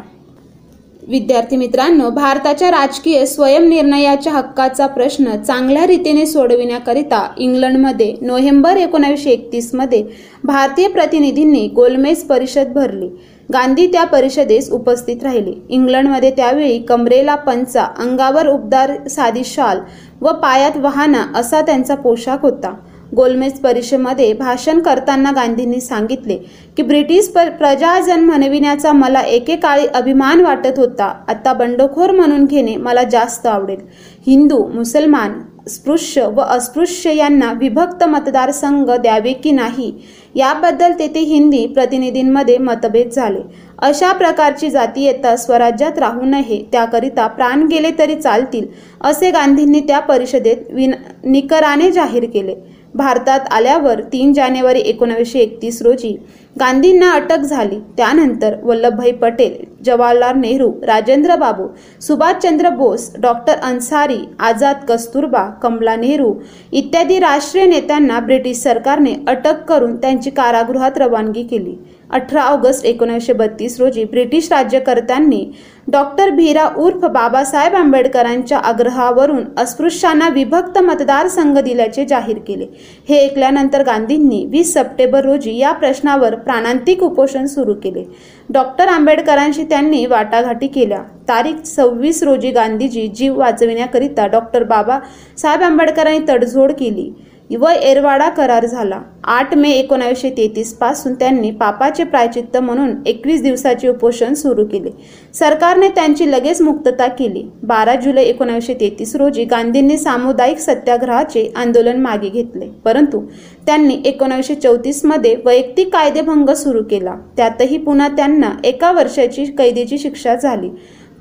[1.07, 10.03] विद्यार्थी मित्रांनो भारताच्या राजकीय स्वयंनिर्णयाच्या हक्काचा प्रश्न चांगल्या रीतीने सोडविण्याकरिता इंग्लंडमध्ये नोव्हेंबर एकोणावीसशे एकतीसमध्ये
[10.43, 13.09] भारतीय प्रतिनिधींनी गोलमेज परिषद भरली.
[13.53, 15.53] गांधी त्या परिषदेस उपस्थित राहिले.
[15.69, 19.79] इंग्लंडमध्ये त्यावेळी कमरेला पंचा अंगावर उबदार साधी शाल
[20.21, 22.73] व पायात वाहना असा त्यांचा पोशाख होता.
[23.15, 26.38] गोलमेज परिषदेमध्ये भाषण करताना गांधींनी सांगितले
[26.78, 31.13] की ब्रिटिश प्रजाजन म्हणविण्याचा मला एकेकाळी अभिमान वाटत होता.
[31.28, 33.80] आता बंडखोर म्हणून घेणे मला जास्त आवडेल.
[34.28, 39.91] हिंदू मुसलमान स्पृश्य व अस्पृश्य यांना विभक्त मतदारसंघ द्यावे की नाही?
[40.36, 43.39] याबद्दल तेथे हिंदी प्रतिनिधींमध्ये मतभेद झाले.
[43.80, 48.67] अशा प्रकारची जातीयता स्वराज्यात राहू नये त्याकरिता प्राण गेले तरी चालतील
[49.02, 52.56] असे गांधींनी त्या परिषदेत विन निकराने जाहीर केले.
[52.95, 56.15] भारतात आल्यावर तीन जानेवारी एकोणावीसशे एकतीस रोजी
[56.56, 57.79] गांधींना अटक झाली.
[57.97, 59.53] त्यानंतर वल्लभभाई पटेल
[59.86, 61.67] जवाहरलाल नेहरू राजेंद्र बाबू
[62.01, 66.34] सुभाषचंद्र बोस डॉक्टर अन्सारी आझाद कस्तुरबा कमला नेहरू
[66.71, 71.75] इत्यादी राष्ट्रीय नेत्यांना ब्रिटिश सरकारने अटक करून त्यांची कारागृहात रवानगी केली.
[72.13, 75.45] अठरा ऑगस्ट एकोणीसशे बत्तीस रोजी ब्रिटिश राज्यकर्त्यांनी
[75.91, 82.65] डॉक्टर भीरा उर्फ बाबासाहेब आंबेडकरांच्या आग्रहावरून अस्पृश्यांना विभक्त मतदारसंघ दिल्याचे जाहीर केले.
[83.10, 88.04] हे ऐकल्यानंतर गांधींनी वीस सप्टेंबर रोजी या प्रश्नावर प्राणांतिक उपोषण सुरू केले.
[88.49, 91.02] डॉक्टर आंबेडकरांशी त्यांनी वाटाघाटी केल्या.
[91.28, 97.12] तारीख सव्वीस रोजी गांधीजी जीव वाचविण्याकरिता डॉक्टर बाबासाहेब आंबेडकरांनी तडजोड केली.
[97.55, 99.01] व एरवाडा करार झाला.
[99.23, 104.89] आठ मे एकोणावीसशे तेहतीसपासून त्यांनी पापाचे प्रायचित्त म्हणून एकवीस दिवसाचे उपोषण सुरू केले.
[105.33, 107.43] सरकारने त्यांची लगेच मुक्तता केली.
[107.63, 112.65] बारा जुलै एकोणावीसशे तेहतीस रोजी गांधींनी सामुदायिक सत्याग्रहाचे आंदोलन मागे घेतले.
[112.85, 113.21] परंतु
[113.65, 117.15] त्यांनी एकोणावीसशे चौतीसमध्ये वैयक्तिक कायदेभंग सुरू केला.
[117.37, 120.69] त्यातही पुन्हा त्यांना एका वर्षाची कैदीची शिक्षा झाली.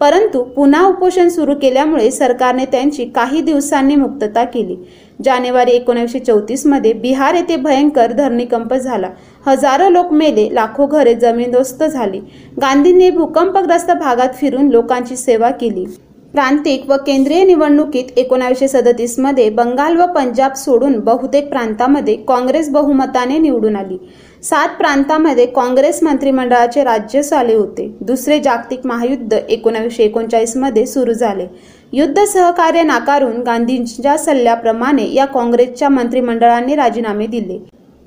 [0.00, 4.76] परंतु पुन्हा उपोषण सुरू केल्यामुळे सरकारने त्यांची काही दिवसांनी मुक्तता केली.
[5.24, 9.10] जानेवारी एकोणीसशे चौतीसमध्ये बिहार येथे भयंकर धरणीकंप झाला.
[9.46, 12.20] हजारो लोक मेले लाखो घरे जमीनदोस्त झाली.
[12.60, 15.84] गांधींनी भूकंपग्रस्त भागात फिरून लोकांची सेवा केली.
[16.32, 23.76] प्रांतिक व केंद्रीय निवडणुकीत एकोणावीसशे सदतीसमध्ये बंगाल व पंजाब सोडून बहुतेक प्रांतामध्ये काँग्रेस बहुमताने निवडून
[23.76, 23.98] आली.
[24.42, 27.94] सात प्रांतामध्ये काँग्रेस मंत्रिमंडळाचे राज्य आले होते.
[28.00, 31.46] दुसरे जागतिक महायुद्ध एकोणावीसशे एकोणचाळीसमध्ये सुरू झाले.
[31.92, 37.58] युद्ध सहकार्य नाकारून गांधींच्या सल्ल्याप्रमाणे या काँग्रेसच्या मंत्रिमंडळाने राजीनामे दिले.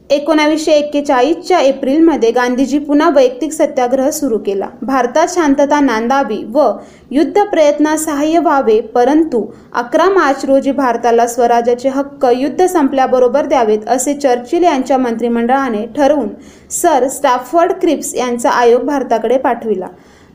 [0.09, 4.67] एकोणावीसशे एक्केचाळीसच्या एप्रिलमध्ये गांधीजी पुन्हा वैयक्तिक सत्याग्रह सुरू केला.
[4.81, 6.67] भारतात शांतता नांदावी व
[7.11, 14.13] युद्ध प्रयत्नात सहाय्य व्हावे परंतु अकरा मार्च रोजी भारताला स्वराज्याचे हक्क युद्ध संपल्याबरोबर द्यावेत असे
[14.13, 16.29] चर्चिल यांच्या मंत्रिमंडळाने ठरवून
[16.71, 19.87] सर स्टॅफर्ड क्रिप्स यांचा आयोग भारताकडे पाठविला.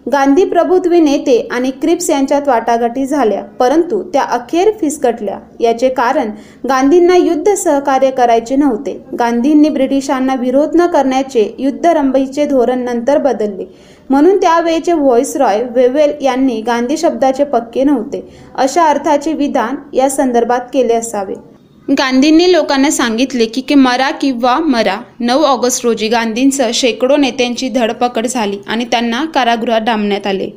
[0.06, 3.42] गांधी प्रभुत्वी नेते आणि क्रिप्स यांच्यात वाटाघाटी झाल्या.
[3.42, 5.38] परंतु त्या अखेर फिसकटल्या.
[5.60, 6.30] याचे कारण
[6.68, 9.04] गांधींना युद्ध सहकार्य करायचे नव्हते.
[9.18, 13.64] गांधींनी ब्रिटिशांना विरोध न करण्याचे युद्धरंभीचे धोरण नंतर बदलले.
[14.10, 14.92] म्हणून त्यावेळेचे
[15.38, 18.28] रॉय वेवेल यांनी गांधी शब्दाचे पक्के नव्हते.
[18.54, 21.49] अशा अर्थाचे विधान या संदर्भात केले असावे.
[21.98, 28.26] गांधींनी लोकांना सांगितले की की मरा किंवा मरा नऊ ऑगस्ट रोजी गांधींसह शेकडो नेत्यांची धडपकड
[28.26, 30.48] झाली आणि त्यांना कारागृहात डांबण्यात आले.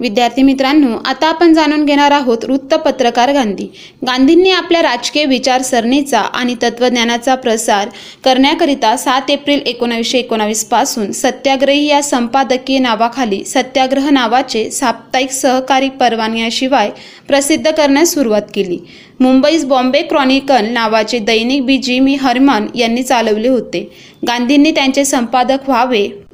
[0.00, 3.66] विद्यार्थी मित्रांनो आता आपण जाणून घेणार आहोत वृत्तपत्रकार गांधी.
[4.06, 7.88] गांधींनी आपल्या राजकीय विचारसरणीचा आणि तत्वज्ञानाचा प्रसार
[8.24, 16.90] करण्याकरिता सात एप्रिल एकोणावीसशे एकोणावीसपासून सत्याग्रही या संपादकीय नावाखाली सत्याग्रह नावाचे साप्ताहिक सहकारी परवानग्याशिवाय
[17.28, 18.78] प्रसिद्ध करण्यास सुरुवात केली.
[19.20, 21.76] मुंबईस बॉम्बे क्रॉनिकल नावाचे दैनिक बी.
[21.76, 22.00] जी.
[22.00, 22.14] मी.
[22.14, 23.90] हरमन यांनी चालवले होते.
[24.28, 26.25] गांधींनी त्यांचे संपादक व्हावे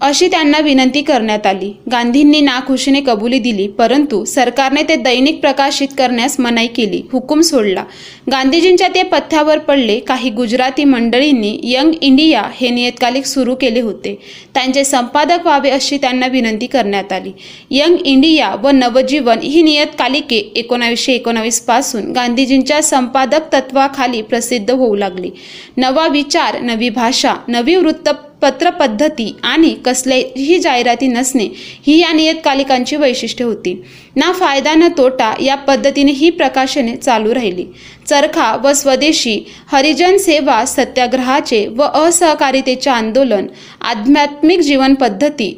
[0.00, 1.72] अशी त्यांना विनंती करण्यात आली.
[1.90, 7.84] गांधींनी नाखुशीने कबुली दिली परंतु सरकारने ते दैनिक प्रकाशित करण्यास मनाई केली हुकूम सोडला.
[8.30, 14.14] गांधीजींच्या ते पथ्यावर पडले काही गुजराती मंडळींनी यंग इंडिया हे नियतकालिक सुरू केले होते.
[14.54, 17.32] त्यांचे संपादक व्हावे अशी त्यांना विनंती करण्यात आली.
[17.70, 25.30] यंग इंडिया व नवजीवन ही नियतकालिके एकोणावीसशे एकोणावीसपासून गांधीजींच्या संपादक तत्वाखाली प्रसिद्ध होऊ लागली.
[25.76, 28.08] नवा विचार नवी भाषा नवी वृत्त
[28.42, 31.48] पत्रपद्धती आणि कसल्याही जाहिराती नसणे
[31.86, 33.74] ही या नियतकालिकांची वैशिष्ट्ये होती.
[34.16, 37.64] ना फायदा न तोटा या पद्धतीने ही प्रकाशने चालू राहिली.
[38.06, 39.38] चरखा व स्वदेशी
[39.72, 43.46] हरिजन सेवा सत्याग्रहाचे व असहकारितेचे आंदोलन
[43.80, 45.54] आध्यात्मिक जीवन पद्धती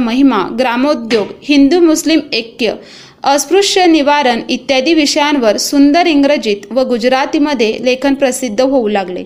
[0.00, 2.74] महिमा ग्रामोद्योग हिंदू मुस्लिम ऐक्य
[3.24, 9.24] अस्पृश्य निवारण इत्यादी विषयांवर सुंदर इंग्रजीत व गुजरातीमध्ये लेखन प्रसिद्ध होऊ लागले.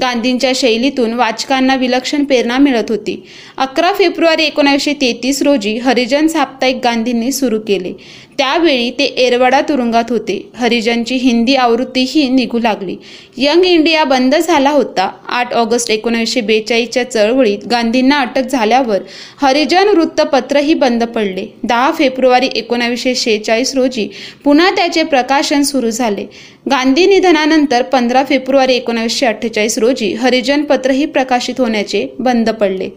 [0.00, 3.22] गांधींच्या शैलीतून वाचकांना विलक्षण प्रेरणा मिळत होती.
[3.56, 7.92] अकरा फेब्रुवारी एकोणीसशे तेहतीस रोजी हरिजन साप्ताहिक गांधींनी सुरू केले.
[8.38, 10.38] त्यावेळी ते एरवाडा तुरुंगात होते.
[10.56, 12.94] हरिजनची हिंदी आवृत्तीही निघू लागली.
[13.36, 15.08] यंग इंडिया बंद झाला होता.
[15.28, 19.02] आठ ऑगस्ट एकोणीसशे बेचाळीसच्या चळवळीत गांधींना अटक झाल्यावर
[19.42, 21.46] हरिजन वृत्तपत्रही बंद पडले.
[21.64, 24.08] दहा फेब्रुवारी एकोणावीसशे शेहेचाळीस रोजी
[24.44, 26.26] पुन्हा त्याचे प्रकाशन सुरू झाले.
[26.70, 32.88] गांधी निधनानंतर पंधरा फेब्रुवारी एकोणावीसशे अठ्ठेचाळीस रोजी हरिजन पत्रही प्रकाशित होण्याचे बंद पडले.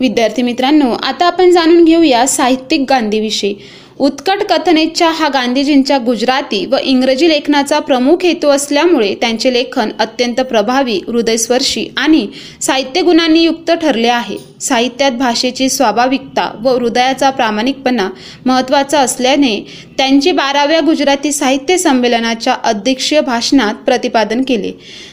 [0.00, 3.54] विद्यार्थी मित्रांनो आता आपण जाणून घेऊया साहित्यिक गांधीविषयी.
[4.00, 10.98] उत्कट कथनेच्या हा गांधीजींच्या गुजराती व इंग्रजी लेखनाचा प्रमुख हेतू असल्यामुळे त्यांचे लेखन अत्यंत प्रभावी
[11.06, 12.26] हृदयस्पर्शी आणि
[12.60, 14.36] साहित्य गुणांनी युक्त ठरले आहे.
[14.60, 18.08] साहित्यात भाषेची स्वाभाविकता व हृदयाचा प्रामाणिकपणा
[18.46, 19.58] महत्त्वाचा असल्याने
[19.98, 24.72] त्यांची बाराव्या गुजराती साहित्य संमेलनाच्या अध्यक्षीय भाषणात प्रतिपादन केले.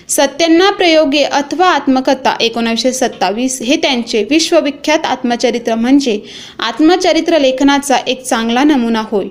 [0.09, 6.19] सत्यांना प्रयोगे अथवा आत्मकथा एकोणीसशे सत्तावीस हे त्यांचे विश्वविख्यात आत्मचरित्र म्हणजे
[6.59, 9.25] आत्मचरित्र लेखनाचा एक चांगला नमुना होय.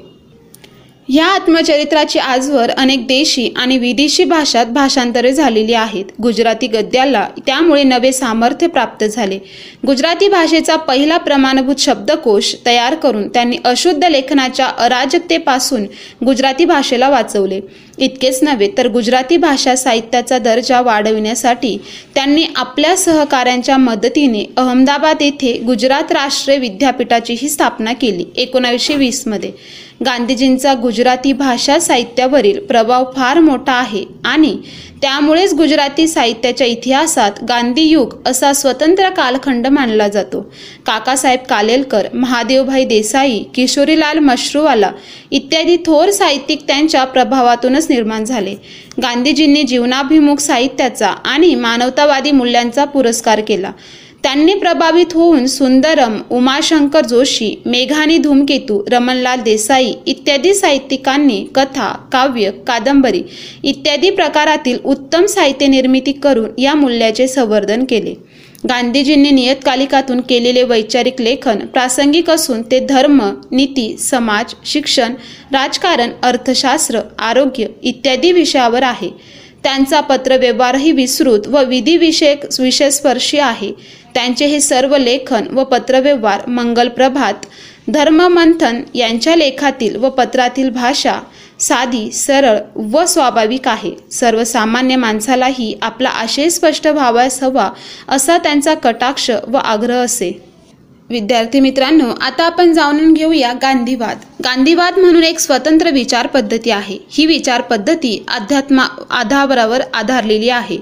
[1.08, 6.04] या आत्मचरित्राची आजवर अनेक देशी आणि विदेशी भाषात भाषांतरे झालेली आहेत.
[6.22, 9.38] गुजराती गद्याला त्यामुळे नवे सामर्थ्य प्राप्त झाले.
[9.86, 15.86] गुजराती भाषेचा पहिला प्रमाणभूत शब्दकोश तयार करून त्यांनी अशुद्ध लेखनाच्या अराजकतेपासून
[16.24, 17.60] गुजराती भाषेला वाचवले.
[17.98, 21.76] इतकेच नव्हे तर गुजराती भाषा साहित्याचा दर्जा वाढविण्यासाठी
[22.14, 28.24] त्यांनी आपल्या सहकाऱ्यांच्या मदतीने अहमदाबाद येथे गुजरात राष्ट्रीय विद्यापीठाचीही स्थापना केली.
[28.36, 29.50] एकोणावीसशे वीसमध्ये
[30.04, 34.56] गांधीजींचा गुजराती भाषा साहित्यावरील प्रभाव फार मोठा आहे आणि
[35.02, 40.40] त्यामुळेच गुजराती साहित्याच्या इतिहासात गांधी युग असा स्वतंत्र कालखंड मानला जातो.
[40.86, 44.90] काकासाहेब कालेलकर महादेवभाई देसाई किशोरीलाल मश्रूवाला
[45.30, 48.54] इत्यादी थोर साहित्यिक त्यांच्या प्रभावातूनच निर्माण झाले.
[49.02, 53.70] गांधीजींनी जीवनाभिमुख साहित्याचा आणि मानवतावादी मूल्यांचा पुरस्कार केला.
[54.22, 63.22] त्यांनी प्रभावित होऊन सुंदरम उमाशंकर जोशी मेघानी धूमकेतू रमणलाल देसाई इत्यादी साहित्यिकांनी कथा काव्य कादंबरी
[63.62, 68.14] इत्यादी प्रकारातील उत्तम साहित्य निर्मिती करून या मूल्याचे संवर्धन केले.
[68.68, 75.14] गांधीजींनी नियतकालिकातून केलेले वैचारिक लेखन प्रासंगिक असून ते धर्म नीती समाज शिक्षण
[75.52, 79.10] राजकारण अर्थशास्त्र आरोग्य इत्यादी विषयावर आहे.
[79.62, 83.72] त्यांचा पत्रव्यवहारही विस्तृत व विधिविषयक विषयस्पर्शी आहे.
[84.14, 87.46] त्यांचे हे सर्व लेखन व पत्रव्यवहार मंगलप्रभात
[87.90, 91.18] धर्ममंथन यांच्या लेखातील व पत्रातील भाषा
[91.60, 93.92] साधी सरळ व स्वाभाविक आहे.
[94.12, 97.70] सर्वसामान्य माणसालाही आपला आशय स्पष्ट व्हावास हवा
[98.08, 100.55] असा त्यांचा कटाक्ष व आग्रह असे.
[101.10, 104.16] विद्यार्थी मित्रांनो आता आपण जाणून घेऊया गांधीवाद.
[104.44, 106.98] गांधीवाद म्हणून एक स्वतंत्र विचार पद्धती आहे.
[107.10, 110.78] ही विचार पद्धती अध्यात्मा आधारावर आधारलेली आहे.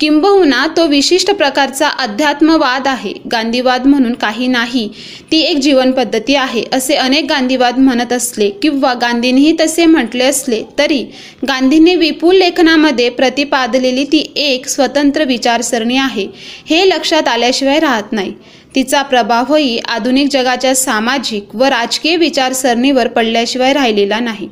[0.00, 3.12] किंबहुना तो विशिष्ट प्रकारचा अध्यात्मवाद आहे.
[3.32, 4.88] गांधीवाद म्हणून काही नाही
[5.32, 10.62] ती एक जीवन पद्धती आहे असे अनेक गांधीवाद म्हणत असले किंवा गांधींनीही तसे म्हटले असले
[10.78, 11.02] तरी
[11.48, 16.26] गांधींनी विपुल लेखनामध्ये प्रतिपादलेली ती एक स्वतंत्र विचारसरणी आहे.
[16.66, 18.32] हे लक्षात आल्याशिवाय राहत नाही.
[18.74, 24.48] तिचा प्रभावही आधुनिक जगाच्या सामाजिक व राजकीय विचारसरणीवर पडल्याशिवाय राहिलेला नाही.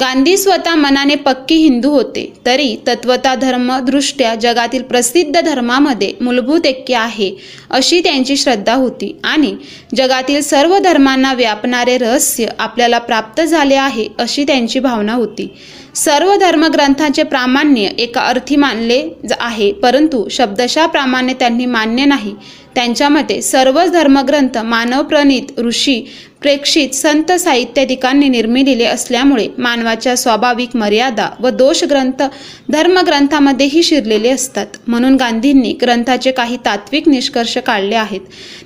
[0.00, 7.30] गांधी स्वतः मनाने पक्की हिंदू होते तरी तत्वता धर्मदृष्ट्या जगातील प्रसिद्ध धर्मामध्ये मूलभूत ऐक्य आहे
[7.70, 9.12] अशी त्यांची श्रद्धा होती.
[9.24, 9.54] आणि
[9.96, 15.48] जगातील सर्व धर्मांना व्यापणारे रहस्य आपल्याला प्राप्त झाले आहे अशी त्यांची भावना होती.
[15.94, 19.02] सर्व धर्मग्रंथांचे प्रामाण्य एका अर्थी मानले
[19.40, 22.34] आहे परंतु शब्दशा प्रामाण्य त्यांनी मान्य नाही.
[22.74, 26.00] त्यांच्या मते सर्वच धर्मग्रंथ मानवप्रणित ऋषी
[26.42, 32.22] प्रेक्षित संत साहित्याधिकांनी निर्मिलेले असल्यामुळे मानवाच्या स्वाभाविक मर्यादा व दोष ग्रंथ
[32.70, 34.66] धर्मग्रंथामध्येही शिरलेले असतात.
[34.86, 38.20] म्हणून गांधींनी ग्रंथाचे काही तात्विक निष्कर्ष काढले आहेत.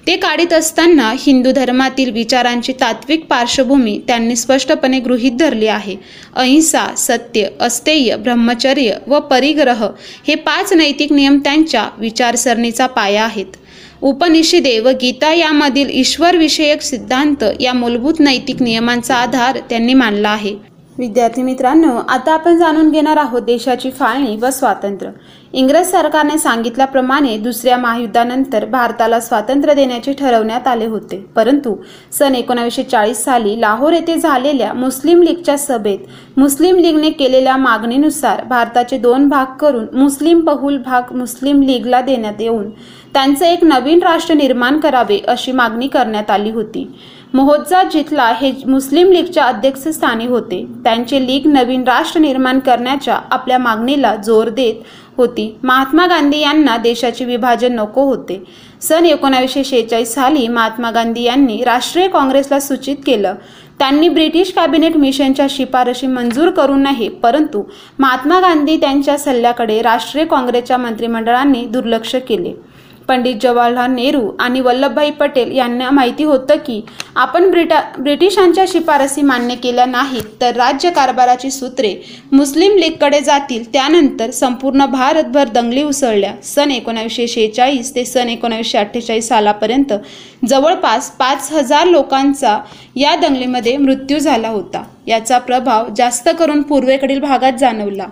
[0.07, 5.97] ते काढीत असताना हिंदू धर्मातील विचारांची तात्विक पार्श्वभूमी त्यांनी स्पष्टपणे गृहीत धरली आहे.
[6.37, 9.87] अहिंसा सत्य अस्तेय ब्रह्मचर्य व परिग्रह
[10.29, 13.57] हे पाच नैतिक नियम त्यांच्या विचारसरणीचा पाया आहेत.
[14.03, 20.55] उपनिषदे व गीता यामधील ईश्वरविषयक सिद्धांत या मूलभूत नैतिक नियमांचा आधार त्यांनी मानला आहे.
[20.99, 25.11] विद्यार्थी मित्रांनो आता आपण जाणून घेणार आहोत देशाची फाळणी व स्वातंत्र्य.
[25.53, 31.17] इंग्रज सरकारने सांगितल्याप्रमाणे दुसऱ्या महायुद्धानंतर भारताला स्वातंत्र्य देण्याचे ठरवण्यात आले होते.
[31.37, 31.75] परंतु
[32.19, 38.99] सन एकोणावीसशे चाळीस साली लाहोर येथे झालेल्या मुस्लिम लीगच्या सभेत मुस्लिम लीगने केलेल्या मागणीनुसार भारताचे
[38.99, 42.71] दोन भाग करून मुस्लिम बहुल भाग मुस्लिम लीगला देण्यात येऊन
[43.17, 46.85] त्यांचे एक नवीन राष्ट्र निर्माण करावे अशी मागणी करण्यात आली होती.
[47.35, 54.15] मोहोज्जा जिथला हे मुस्लिम लीगच्या अध्यक्षस्थानी होते त्यांचे लीग नवीन राष्ट्र निर्माण करण्याच्या आपल्या मागणीला
[54.17, 54.83] जोर देत
[55.17, 55.49] होती.
[55.63, 58.43] महात्मा गांधी यांना देशाचे विभाजन नको होते.
[58.83, 63.35] सन एकोणावीसशे शेहेचाळीस साली महात्मा गांधी यांनी राष्ट्रीय काँग्रेसला सूचित केलं
[63.79, 67.63] त्यांनी ब्रिटिश कॅबिनेट मिशनच्या शिफारशी मंजूर करू नये परंतु
[67.99, 72.55] महात्मा गांधी त्यांच्या सल्ल्याकडे राष्ट्रीय काँग्रेसच्या मंत्रिमंडळाने दुर्लक्ष केले.
[73.09, 76.81] पंडित जवाहरलाल नेहरू आणि वल्लभभाई पटेल यांना माहिती होतं की
[77.17, 81.95] आपण ब्रिटा ब्रिटिशांच्या शिफारसी मान्य केल्या नाहीत तर राज्य कारभाराची सूत्रे
[82.33, 83.65] मुस्लिम लीगकडे जातील.
[83.73, 86.33] त्यानंतर संपूर्ण भारतभर दंगली उसळल्या.
[86.45, 89.93] सन एकोणावीसशे शेहेचाळीस ते सन एकोणावीसशे अठ्ठेचाळीस सालापर्यंत
[90.49, 92.59] जवळपास पाच हजार लोकांचा
[92.97, 94.83] या दंगलीमध्ये मृत्यू झाला होता.
[95.07, 98.07] याचा प्रभाव जास्त करून पूर्वेकडील भागात जाणवला.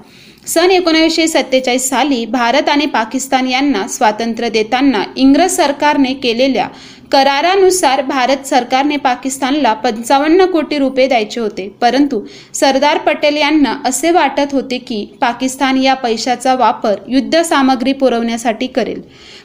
[0.47, 6.69] सन एकोणीसशे सत्तेचाळीस साली भारत आणि पाकिस्तान यांना स्वातंत्र्य देताना इंग्रज सरकारने केलेल्या
[7.13, 11.69] करारानुसार भारत सरकारने पाकिस्तानला पंचावन्न कोटी रुपये द्यायचे होते.
[11.81, 12.21] परंतु
[12.55, 19.01] सरदार पटेल यांना असे वाटत होते की पाकिस्तान या पैशाचा वापर युद्ध सामग्री पुरवण्यासाठी करेल.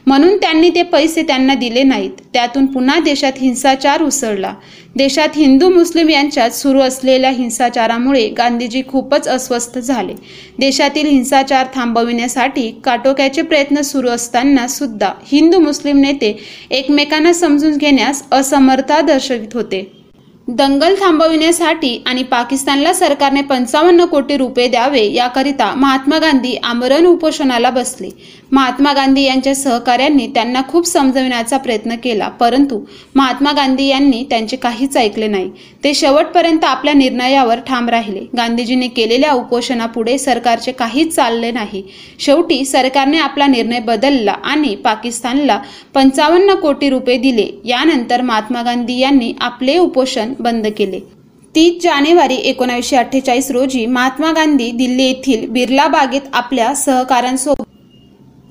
[0.07, 2.11] म्हणून त्यांनी ते पैसे त्यांना दिले नाहीत.
[2.33, 4.53] त्यातून पुन्हा देशात हिंसाचार उसळला.
[4.95, 10.13] देशात हिंदू मुस्लिम यांच्यात सुरू असलेल्या हिंसाचारामुळे गांधीजी खूपच अस्वस्थ झाले.
[10.59, 16.37] देशातील हिंसाचार थांबविण्यासाठी काटोक्याचे प्रयत्न सुरू असताना सुद्धा हिंदू मुस्लिम नेते
[16.69, 19.91] एकमेकांना समजून घेण्यास असमर्था दर्शवित होते.
[20.47, 28.09] दंगल थांबविण्यासाठी आणि पाकिस्तानला सरकारने पंचावन्न कोटी रुपये द्यावे याकरिता महात्मा गांधी आमरण उपोषणाला बसले.
[28.51, 32.27] महात्मा गांधी यांच्या सहकाऱ्यांनी त्यांना खूप समजविण्याचा प्रयत्न केला.
[32.29, 32.79] परंतु
[33.15, 35.49] महात्मा गांधी यांनी त्यांचे काहीच ऐकले नाही.
[35.83, 38.25] ते शेवटपर्यंत आपल्या निर्णयावर ठाम राहिले.
[38.37, 41.83] गांधीजींनी केलेल्या उपोषणापुढे सरकारचे काहीच चालले नाही.
[42.19, 45.59] शेवटी सरकारने आपला निर्णय बदलला आणि पाकिस्तानला
[45.95, 47.47] पंचावन्न कोटी रुपये दिले.
[47.65, 50.99] यानंतर महात्मा गांधी यांनी आपले उपोषण बंद केले.
[51.55, 57.68] तीस जानेवारी एकोणीसशे अठ्ठेचाळीस रोजी महात्मा गांधी दिल्ली येथील बिर्ला बागेत आपल्या सहकाऱ्यांसोबत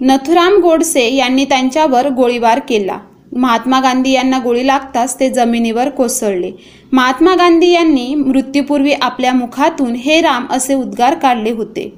[0.00, 2.98] नथुराम गोडसे यांनी त्यांच्यावर गोळीबार केला.
[3.32, 6.50] महात्मा गांधी यांना गोळी लागताच ते जमिनीवर कोसळले.
[6.92, 11.92] महात्मा गांधी यांनी मृत्यूपूर्वी आपल्या मुखातून हे राम असे उद्गार काढले होते.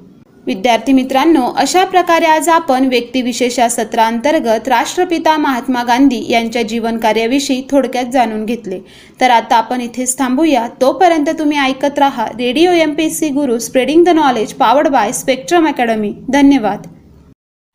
[0.45, 7.61] विद्यार्थी मित्रांनो अशा प्रकारे आज आपण व्यक्तिविशेष या सत्रांतर्गत राष्ट्रपिता महात्मा गांधी यांच्या जीवन कार्याविषयी
[7.71, 8.79] थोडक्यात जाणून घेतले.
[9.21, 10.67] तर आता आपण इथेच थांबूया.
[10.81, 15.67] तोपर्यंत तुम्ही ऐकत राहा radio M P C Guru spreading the knowledge powered by Spectrum
[15.67, 16.87] Academy धन्यवाद.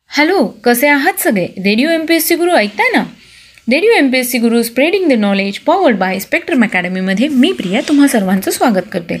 [0.09, 1.45] हॅलो कसे आहात सगळे?
[1.45, 3.03] Radio M P S C Guru ऐकताय ना?
[3.71, 7.81] Radio M P S C Guru spreading the knowledge powered by Spectrum अकॅडमीमध्ये मी प्रिया
[7.87, 9.17] तुम्हा सर्वांचं स्वागत करते.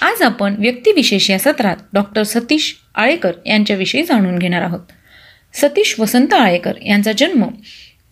[0.00, 4.80] आज आपण व्यक्तिविशेष या सत्रात डॉक्टर सतीश आळेकर यांच्याविषयी जाणून घेणार आहोत.
[5.54, 7.44] सतीश वसंत आळेकर यांचा जन्म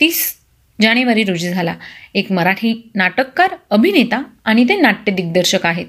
[0.00, 0.34] तीस
[0.82, 1.74] जानेवारी रोजी झाला.
[2.14, 5.86] एक मराठी नाटककार अभिनेता आणि ते नाट्य दिग्दर्शक आहेत.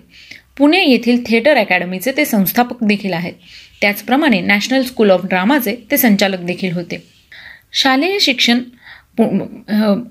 [0.57, 3.33] पुणे येथील थिएटर अकॅडमीचे ते संस्थापक देखील आहेत.
[3.81, 7.03] त्याचप्रमाणे नॅशनल स्कूल ऑफ ड्रामाचे ते संचालक देखील होते.
[7.73, 8.61] शालेय शिक्षण
[9.17, 9.23] पु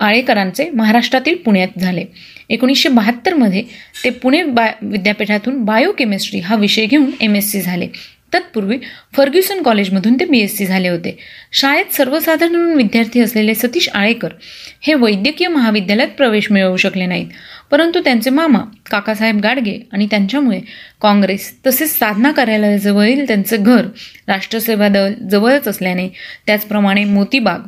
[0.01, 2.05] आळेकरांचे महाराष्ट्रातील पुण्यात झाले.
[2.49, 3.63] एकोणीसशे बहात्तरमध्ये
[4.05, 7.89] ते पुणे बा विद्यापीठातून बायोकेमिस्ट्री हा विषय घेऊन एम एस सी झाले.
[8.35, 8.79] तत्पूर्वी
[9.17, 11.19] फर्ग्युसन कॉलेजमधून ते बी एस सी झाले होते.
[11.53, 14.29] शाळेत सर्वसाधारण विद्यार्थी असलेले सतीश आळेकर
[14.81, 17.27] हे वैद्यकीय महाविद्यालयात प्रवेश मिळवू शकले नाहीत.
[17.71, 18.59] परंतु त्यांचे मामा
[18.91, 20.61] काकासाहेब गाडगे आणि त्यांच्यामुळे
[21.03, 23.87] काँग्रेस तसेच साधना कार्यालयाजवळील त्यांचे घर
[24.29, 26.09] राष्ट्रसेवा दल जवळच असल्याने
[26.47, 27.59] त्याचप्रमाणे मोतीबाग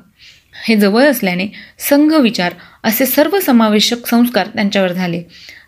[0.64, 1.46] हे जवळ असल्याने
[1.79, 5.22] संघ विचार असे सर्व समावेशक संस्कार त्यांच्यावर झाले.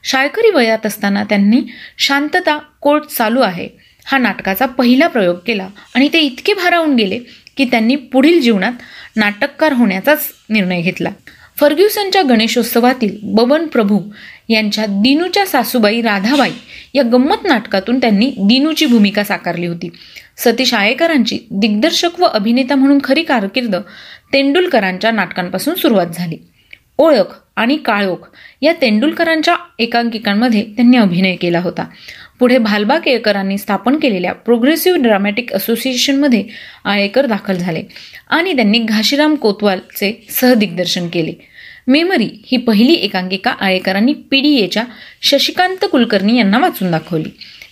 [0.05, 1.63] शाळकरी वयात असताना त्यांनी
[1.99, 3.69] शांतता कोर्ट चालू आहे.
[4.05, 5.69] हा नाटकाचा पहिला प्रयोग केला.
[5.95, 7.19] आणि ते इतके भारावून गेले
[7.57, 8.73] की त्यांनी पुढील जीवनात
[9.17, 11.11] नाटककार होण्याचाच निर्णय घेतला.
[11.57, 14.01] फर्ग्युसनच्या गणेशोत्सवातील बबन प्रभू
[14.49, 16.51] यांच्या दिनूच्या सासूबाई राधाबाई
[16.95, 19.89] या गंमत नाटकातून त्यांनी दिनूची भूमिका साकारली होती.
[20.37, 23.77] सतीश आयेकरांची दिग्दर्शक व अभिनेता म्हणून खरी कारकीर्द
[24.33, 26.37] तेंडुलकरांच्या नाटकांपासून सुरुवात झाली.
[26.99, 28.29] ओळख आणि काळोख
[28.63, 31.85] या तेंडुलकरांच्या एकांकिकांमध्ये त्यांनी अभिनय केला होता.
[32.39, 36.45] पुढे भालबा केळकरांनी स्थापन केलेल्या प्रोग्रेसिव्ह ड्रामॅटिक असोसिएशनमध्ये
[36.85, 37.83] आळेकर दाखल झाले
[38.29, 41.33] आणि त्यांनी घाशीराम कोतवालचे सहदिग्दर्शन केले.
[41.87, 44.85] मेमरी ही पहिली एकांकिका आळेकरांनी पी डी एच्या
[45.23, 47.31] शशिकांत कुलकर्णी यांना वाचून दाखवली.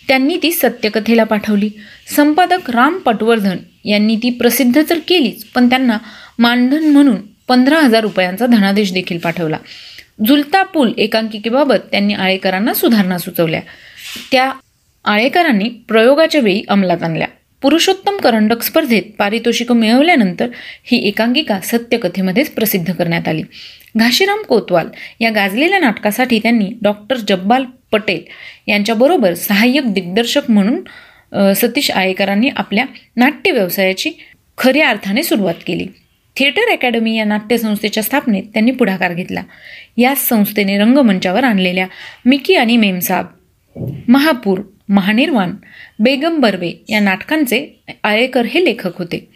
[0.09, 1.71] त्यांनी ती सत्यकथेला पाठवली.
[2.17, 5.99] संपादक राम पटवर्धन यांनी ती प्रसिद्ध तर केलीच पण त्यांना
[6.39, 7.17] मानधन म्हणून
[7.49, 9.57] पंधरा हजार रुपयांचा धनादेश देखील पाठवला.
[10.29, 13.61] झुलता पूल एकांकिकेबाबत त्यांनी आळेकरांना सुधारणा सुचवल्या.
[14.33, 14.51] त्या
[15.05, 17.27] आळेकरांनी प्रयोगाच्या वेळी अंमलात आणल्या.
[17.63, 20.49] पुरुषोत्तम करंडक स्पर्धेत पारितोषिकं मिळवल्यानंतर
[20.85, 23.43] ही एकांकिका सत्यकथेमध्येच प्रसिद्ध करण्यात आली.
[23.97, 24.89] घाशीराम कोतवाल
[25.21, 28.23] या गाजलेल्या नाटकासाठी त्यांनी डॉक्टर जब्बाल पटेल
[28.69, 32.85] यांच्याबरोबर सहाय्यक दिग्दर्शक म्हणून सतीश आळेकरांनी आपल्या
[33.17, 34.11] नाट्य व्यवसायाची
[34.59, 35.87] खऱ्या अर्थाने सुरुवात केली.
[36.37, 39.43] थिएटर अकॅडमी या नाट्यसंस्थेच्या स्थापनेत त्यांनी पुढाकार घेतला.
[39.97, 41.87] याच संस्थेने रंगमंचावर आणलेल्या
[42.27, 43.27] मिकी आणि मेमसाब
[44.09, 45.51] महापूर महानिर्वाण
[45.99, 49.29] बेगम बर्वे या नाटकांचे आळेकर हे लेखक होते.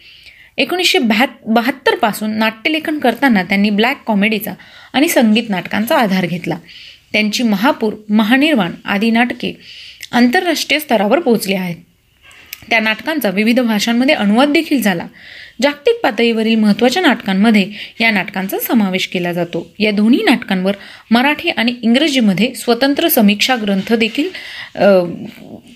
[0.57, 4.53] एकोणीसशे बहात्तर बहात्तरपासून नाट्यलेखन करताना त्यांनी ब्लॅक कॉमेडीचा
[4.93, 6.57] आणि संगीत नाटकांचा आधार घेतला.
[7.13, 9.57] त्यांची महापूर महानिर्वाण आदी नाटके
[10.11, 11.75] आंतरराष्ट्रीय स्तरावर पोहोचली आहेत.
[12.69, 15.07] त्या नाटकांचा विविध भाषांमध्ये अनुवाद देखील झाला.
[15.61, 17.65] जागतिक पातळीवरील महत्त्वाच्या नाटकांमध्ये
[18.01, 19.65] या नाटकांचा समावेश केला जातो.
[19.79, 20.75] या दोन्ही नाटकांवर
[21.11, 24.29] मराठी आणि इंग्रजीमध्ये स्वतंत्र समीक्षा ग्रंथ देखील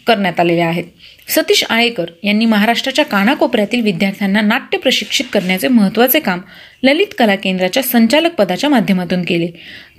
[0.08, 0.84] करण्यात आलेले आहेत.
[1.28, 6.40] सतीश आळेकर यांनी महाराष्ट्राच्या कानाकोपऱ्यातील विद्यार्थ्यांना नाट्य प्रशिक्षित करण्याचे महत्त्वाचे काम
[6.84, 9.48] ललित कला केंद्राच्या संचालक पदाच्या माध्यमातून केले.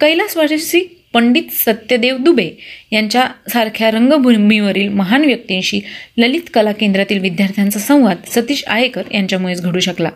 [0.00, 0.80] कैलास वाजसी
[1.12, 2.48] पंडित सत्यदेव दुबे
[2.92, 5.80] यांच्यासारख्या रंगभूमीवरील महान व्यक्तींशी
[6.18, 10.10] ललित कला केंद्रातील विद्यार्थ्यांचा संवाद सतीश आयेकर यांच्यामुळेच घडू शकला.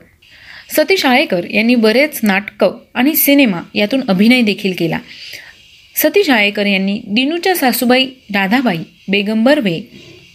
[0.76, 4.98] सतीश आयेकर यांनी बरेच नाटकं आणि सिनेमा यातून अभिनय देखील केला.
[5.96, 8.78] सतीश आयेकर यांनी दिनूच्या सासूबाई राधाबाई
[9.08, 9.80] बेगम बर्वे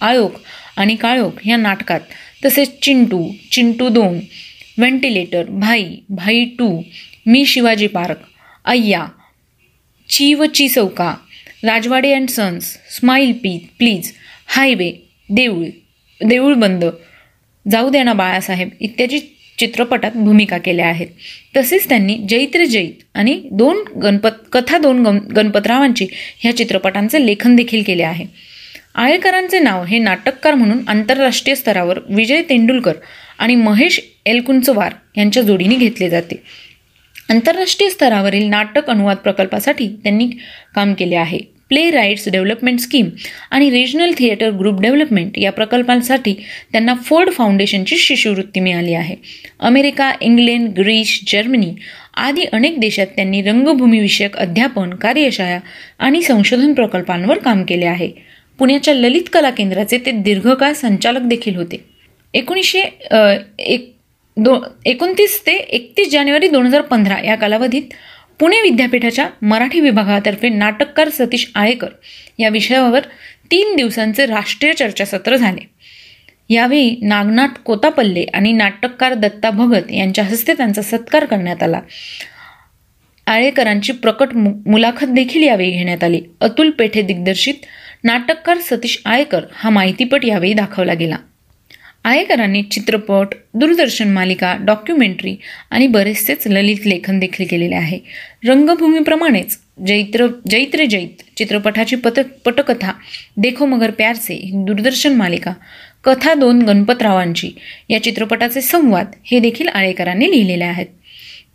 [0.01, 0.39] आळोख
[0.77, 1.99] आणि काळोख या नाटकात
[2.45, 4.19] तसेच चिंटू चिंटू दोन
[4.77, 6.81] व्हेंटिलेटर भाई भाई टू
[7.25, 8.17] मी शिवाजी पार्क
[8.65, 9.05] अय्या
[10.11, 11.13] Chi Va Chi Sauka
[11.63, 14.11] Rajwade and Sons Smile P Please
[14.47, 14.91] Highway
[15.29, 15.65] Deool
[16.21, 16.85] देऊळ बंद.
[17.71, 19.19] जाऊ देणा बाळासाहेब इत्यादी
[19.59, 21.07] चित्रपटात भूमिका केल्या आहेत.
[21.57, 26.07] तसेच त्यांनी जैत्र जैत आणि दोन गणपत कथा दोन गण गणपतरावांची
[26.39, 28.25] ह्या चित्रपटांचे लेखन देखील केले आहे.
[28.95, 32.93] आळेकरांचे नाव हे नाटककार म्हणून आंतरराष्ट्रीय स्तरावर विजय तेंडुलकर
[33.39, 36.41] आणि महेश एलकुंचवार यांच्या जोडीने घेतले जाते.
[37.29, 40.29] आंतरराष्ट्रीय स्तरावरील नाटक अनुवाद प्रकल्पासाठी त्यांनी
[40.75, 41.39] काम केले आहे.
[41.69, 43.09] प्ले राईट्स डेव्हलपमेंट स्कीम
[43.51, 46.33] आणि रिजनल थिएटर ग्रुप डेव्हलपमेंट या प्रकल्पांसाठी
[46.71, 49.15] त्यांना फोर्ड फाउंडेशनची शिष्यवृत्ती मिळाली आहे.
[49.59, 51.73] अमेरिका इंग्लंड ग्रीस जर्मनी
[52.17, 55.59] आदी अनेक देशात त्यांनी रंगभूमीविषयक अध्यापन कार्यशाळा
[55.99, 58.11] आणि संशोधन प्रकल्पांवर काम केले आहे.
[58.59, 61.83] पुण्याच्या ललित कला केंद्राचे ते दीर्घकाळ संचालक देखील होते.
[62.33, 62.81] एकोणीसशे
[63.59, 63.89] एक
[64.37, 64.55] दो
[64.85, 67.93] एकोणतीस ते एकतीस जानेवारी दोन हजार पंधरा या कालावधीत
[68.39, 71.87] पुणे विद्यापीठाच्या मराठी विभागातर्फे नाटककार सतीश आळेकर
[72.39, 72.99] या विषयावर
[73.51, 75.69] तीन दिवसांचे राष्ट्रीय चर्चासत्र झाले.
[76.49, 81.79] यावेळी नागनाथ कोतापल्ले आणि नाटककार दत्ता भगत यांच्या हस्ते त्यांचा सत्कार करण्यात आला.
[83.27, 86.21] आळेकरांची प्रकट मु मुलाखत देखील यावेळी घेण्यात आली.
[86.41, 87.53] अतुल पेठे दिग्दर्शित
[88.03, 91.15] नाटककार सतीश आळेकर हा माहितीपट यावेळी दाखवला गेला.
[92.05, 95.35] आयेकरांनी चित्रपट दूरदर्शन मालिका डॉक्युमेंटरी
[95.69, 97.99] आणि बरेचसेच ललित लेखन देखील केलेले आहे.
[98.47, 102.91] रंगभूमीप्रमाणेच जैत्र जैत्र जैत चित्रपटाची पत पटकथा
[103.37, 105.53] देखो मगर प्यारसे दूरदर्शन मालिका
[106.03, 107.51] कथा दोन गणपतरावांची
[107.89, 110.87] या चित्रपटाचे संवाद हे देखील आळेकरांनी लिहिलेले आहेत.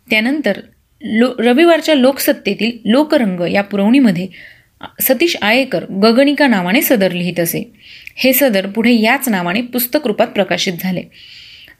[0.09, 0.59] त्यानंतर
[1.01, 4.27] लो रविवारच्या लोकसत्तेतील लोकरंग या पुरवणीमध्ये
[5.01, 7.63] सतीश आळेकर गगनिका नावाने सदर लिहित असे.
[8.17, 11.01] हे सदर पुढे याच नावाने पुस्तक रूपात प्रकाशित झाले.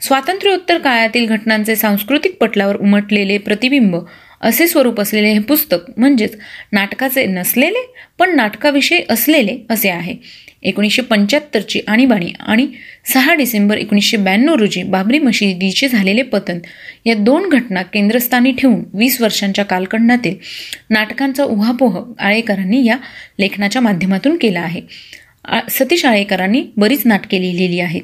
[0.02, 3.96] स्वातंत्र्योत्तर काळातील घटनांचे सांस्कृतिक पटलावर उमटलेले प्रतिबिंब
[4.42, 6.36] असे स्वरूप असलेले हे पुस्तक म्हणजेच
[6.72, 7.86] नाटकाचे नसलेले
[8.20, 10.16] पण नाटकाविषयी असलेले असे आहे.
[10.62, 12.68] एकोणीसशे पंच्याहत्तरची आणीबाणी आणि
[13.14, 16.60] सहा डिसेंबर एकोणीसशे ब्याण्णव रोजी बाबरी मशिदीचे झालेले पतन
[17.06, 20.36] या दोन घटना केंद्रस्थानी ठेवून वीस वर्षांच्या कालखंडातील
[20.90, 22.98] नाटकांचा उहापोह आळेकरांनी या
[23.40, 24.82] लेखनाच्या माध्यमातून केला आहे.
[25.72, 28.04] सतीश आळेकरांनी बरीच नाटके लिहिलेली आहेत.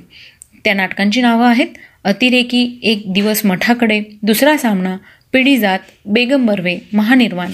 [0.63, 4.95] त्या नाटकांची नावं आहेत अतिरेकी एक दिवस मठाकडे दुसरा सामना
[5.33, 7.51] पिढीजात बेगम बर्वे महानिर्वाण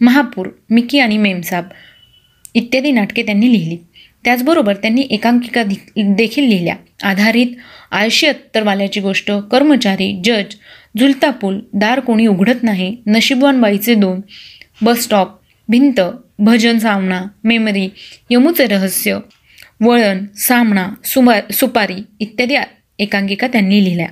[0.00, 1.64] महापूर मिकी आणि मेमसाब
[2.54, 3.76] इत्यादी नाटके त्यांनी लिहिली.
[4.24, 6.74] त्याचबरोबर त्यांनी एकांकिका देखील लिहिल्या.
[7.02, 7.46] आधारित
[7.90, 10.54] आळशी अत्तरवाल्याची गोष्ट कर्मचारी जज
[10.98, 14.20] झुलता पूल दार कोणी उघडत नाही नशिबवान बाईचे दोन
[14.82, 15.36] बस स्टॉप
[15.68, 16.00] भिंत
[16.38, 17.88] भजन सामना मेमरी
[18.30, 19.18] यमुचे रहस्य
[19.80, 22.54] वळण सामना सुमा सुपारी इत्यादी
[22.98, 24.06] एकांकिका त्यांनी लिहिल्या.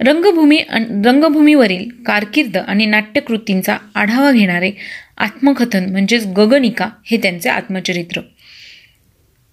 [0.00, 0.60] रंगभूमी
[1.04, 4.72] रंगभूमीवरील कारकीर्द आणि नाट्यकृतींचा आढावा घेणारे
[5.18, 8.20] आत्मकथन म्हणजेच गगनिका हे त्यांचे आत्मचरित्र.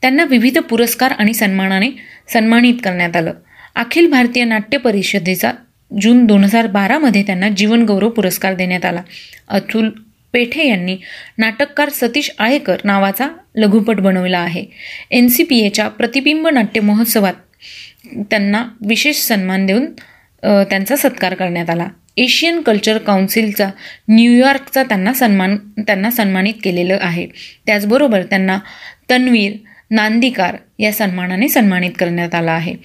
[0.02, 1.90] त्यांना विविध पुरस्कार आणि सन्मानाने
[2.34, 3.34] सन्मानित करण्यात आलं.
[3.76, 5.52] अखिल भारतीय नाट्य परिषदेचा
[6.02, 9.02] जून दोन हजार बारामध्ये त्यांना जीवनगौरव पुरस्कार देण्यात आला.
[9.48, 9.90] अतुल
[10.36, 10.98] पेठे यांनी
[11.38, 14.66] नाटककार सतीश आळेकर नावाचा लघुपट बनवला आहे.
[15.12, 17.34] एन सी पी एच्या प्रतिबिंब नाट्य महोत्सवात
[18.30, 19.86] त्यांना विशेष सन्मान देऊन
[20.44, 21.88] त्यांचा सत्कार करण्यात आला.
[22.18, 23.70] एशियन कल्चर काउन्सिलचा
[24.10, 27.28] न्यूयॉर्कचा त्यांना सन्मान त्यांना सन्मानित केलेलं आहे.
[27.66, 28.60] त्याचबरोबर त्यांना
[29.10, 29.52] तन्वीर
[29.92, 32.76] नांदीकार या सन्मानाने सन्मानित करण्यात आला आहे.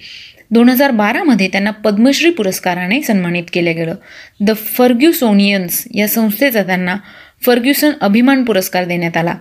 [0.51, 3.95] दोन हजार बारामध्ये त्यांना पद्मश्री पुरस्काराने सन्मानित केलं गेलं.
[4.41, 6.95] द फर्ग्युसोनियन्स या संस्थेचा त्यांना
[7.41, 9.35] फर्ग्युसन अभिमान पुरस्कार देण्यात आला.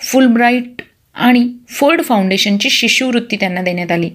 [0.00, 0.82] फुलब्राईट
[1.14, 4.10] आणि फोर्ड फाउंडेशनची शिष्यवृत्ती त्यांना देण्यात आली.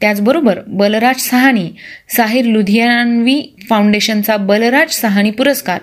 [0.00, 1.70] त्याचबरोबर बलराज सहानी
[2.16, 5.80] साहिर लुधियानवी फाउंडेशनचा बलराज सहानी पुरस्कार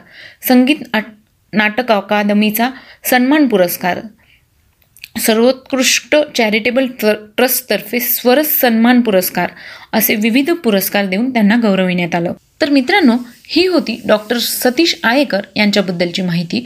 [0.48, 0.96] संगीत
[1.54, 2.70] नाटक अकादमीचा
[3.10, 4.00] सन्मान पुरस्कार
[5.20, 6.88] सर्वोत्कृष्ट चॅरिटेबल
[7.38, 9.50] ट्रस्टतर्फे स्वरस सन्मान पुरस्कार
[9.94, 12.34] असे विविध पुरस्कार देऊन त्यांना गौरविण्यात आलं.
[12.62, 13.16] तर मित्रांनो
[13.48, 16.66] ही होती डॉक्टर सतीश आयेकर यांच्याबद्दलची माहिती.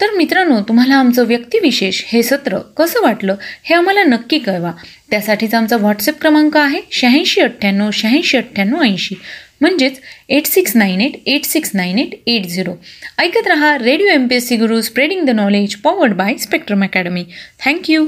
[0.00, 4.72] तर मित्रांनो तुम्हाला आमचं व्यक्तिविशेष हे सत्र कसं वाटलं हे आम्हाला नक्की कळवा.
[5.10, 9.14] त्यासाठीचा आमचा व्हॉट्सअप क्रमांक आहे शहाऐंशी अठ्ठ्याण्णव शहाऐंशी अठ्ठ्याण्णव ऐंशी.
[9.60, 12.72] म्हणजेच eight six nine eight eight six nine eight eight zero.
[13.18, 17.24] ऐकत रहा radio M P S C Guru spreading the knowledge powered by Spectrum Academy
[17.64, 18.02] thank you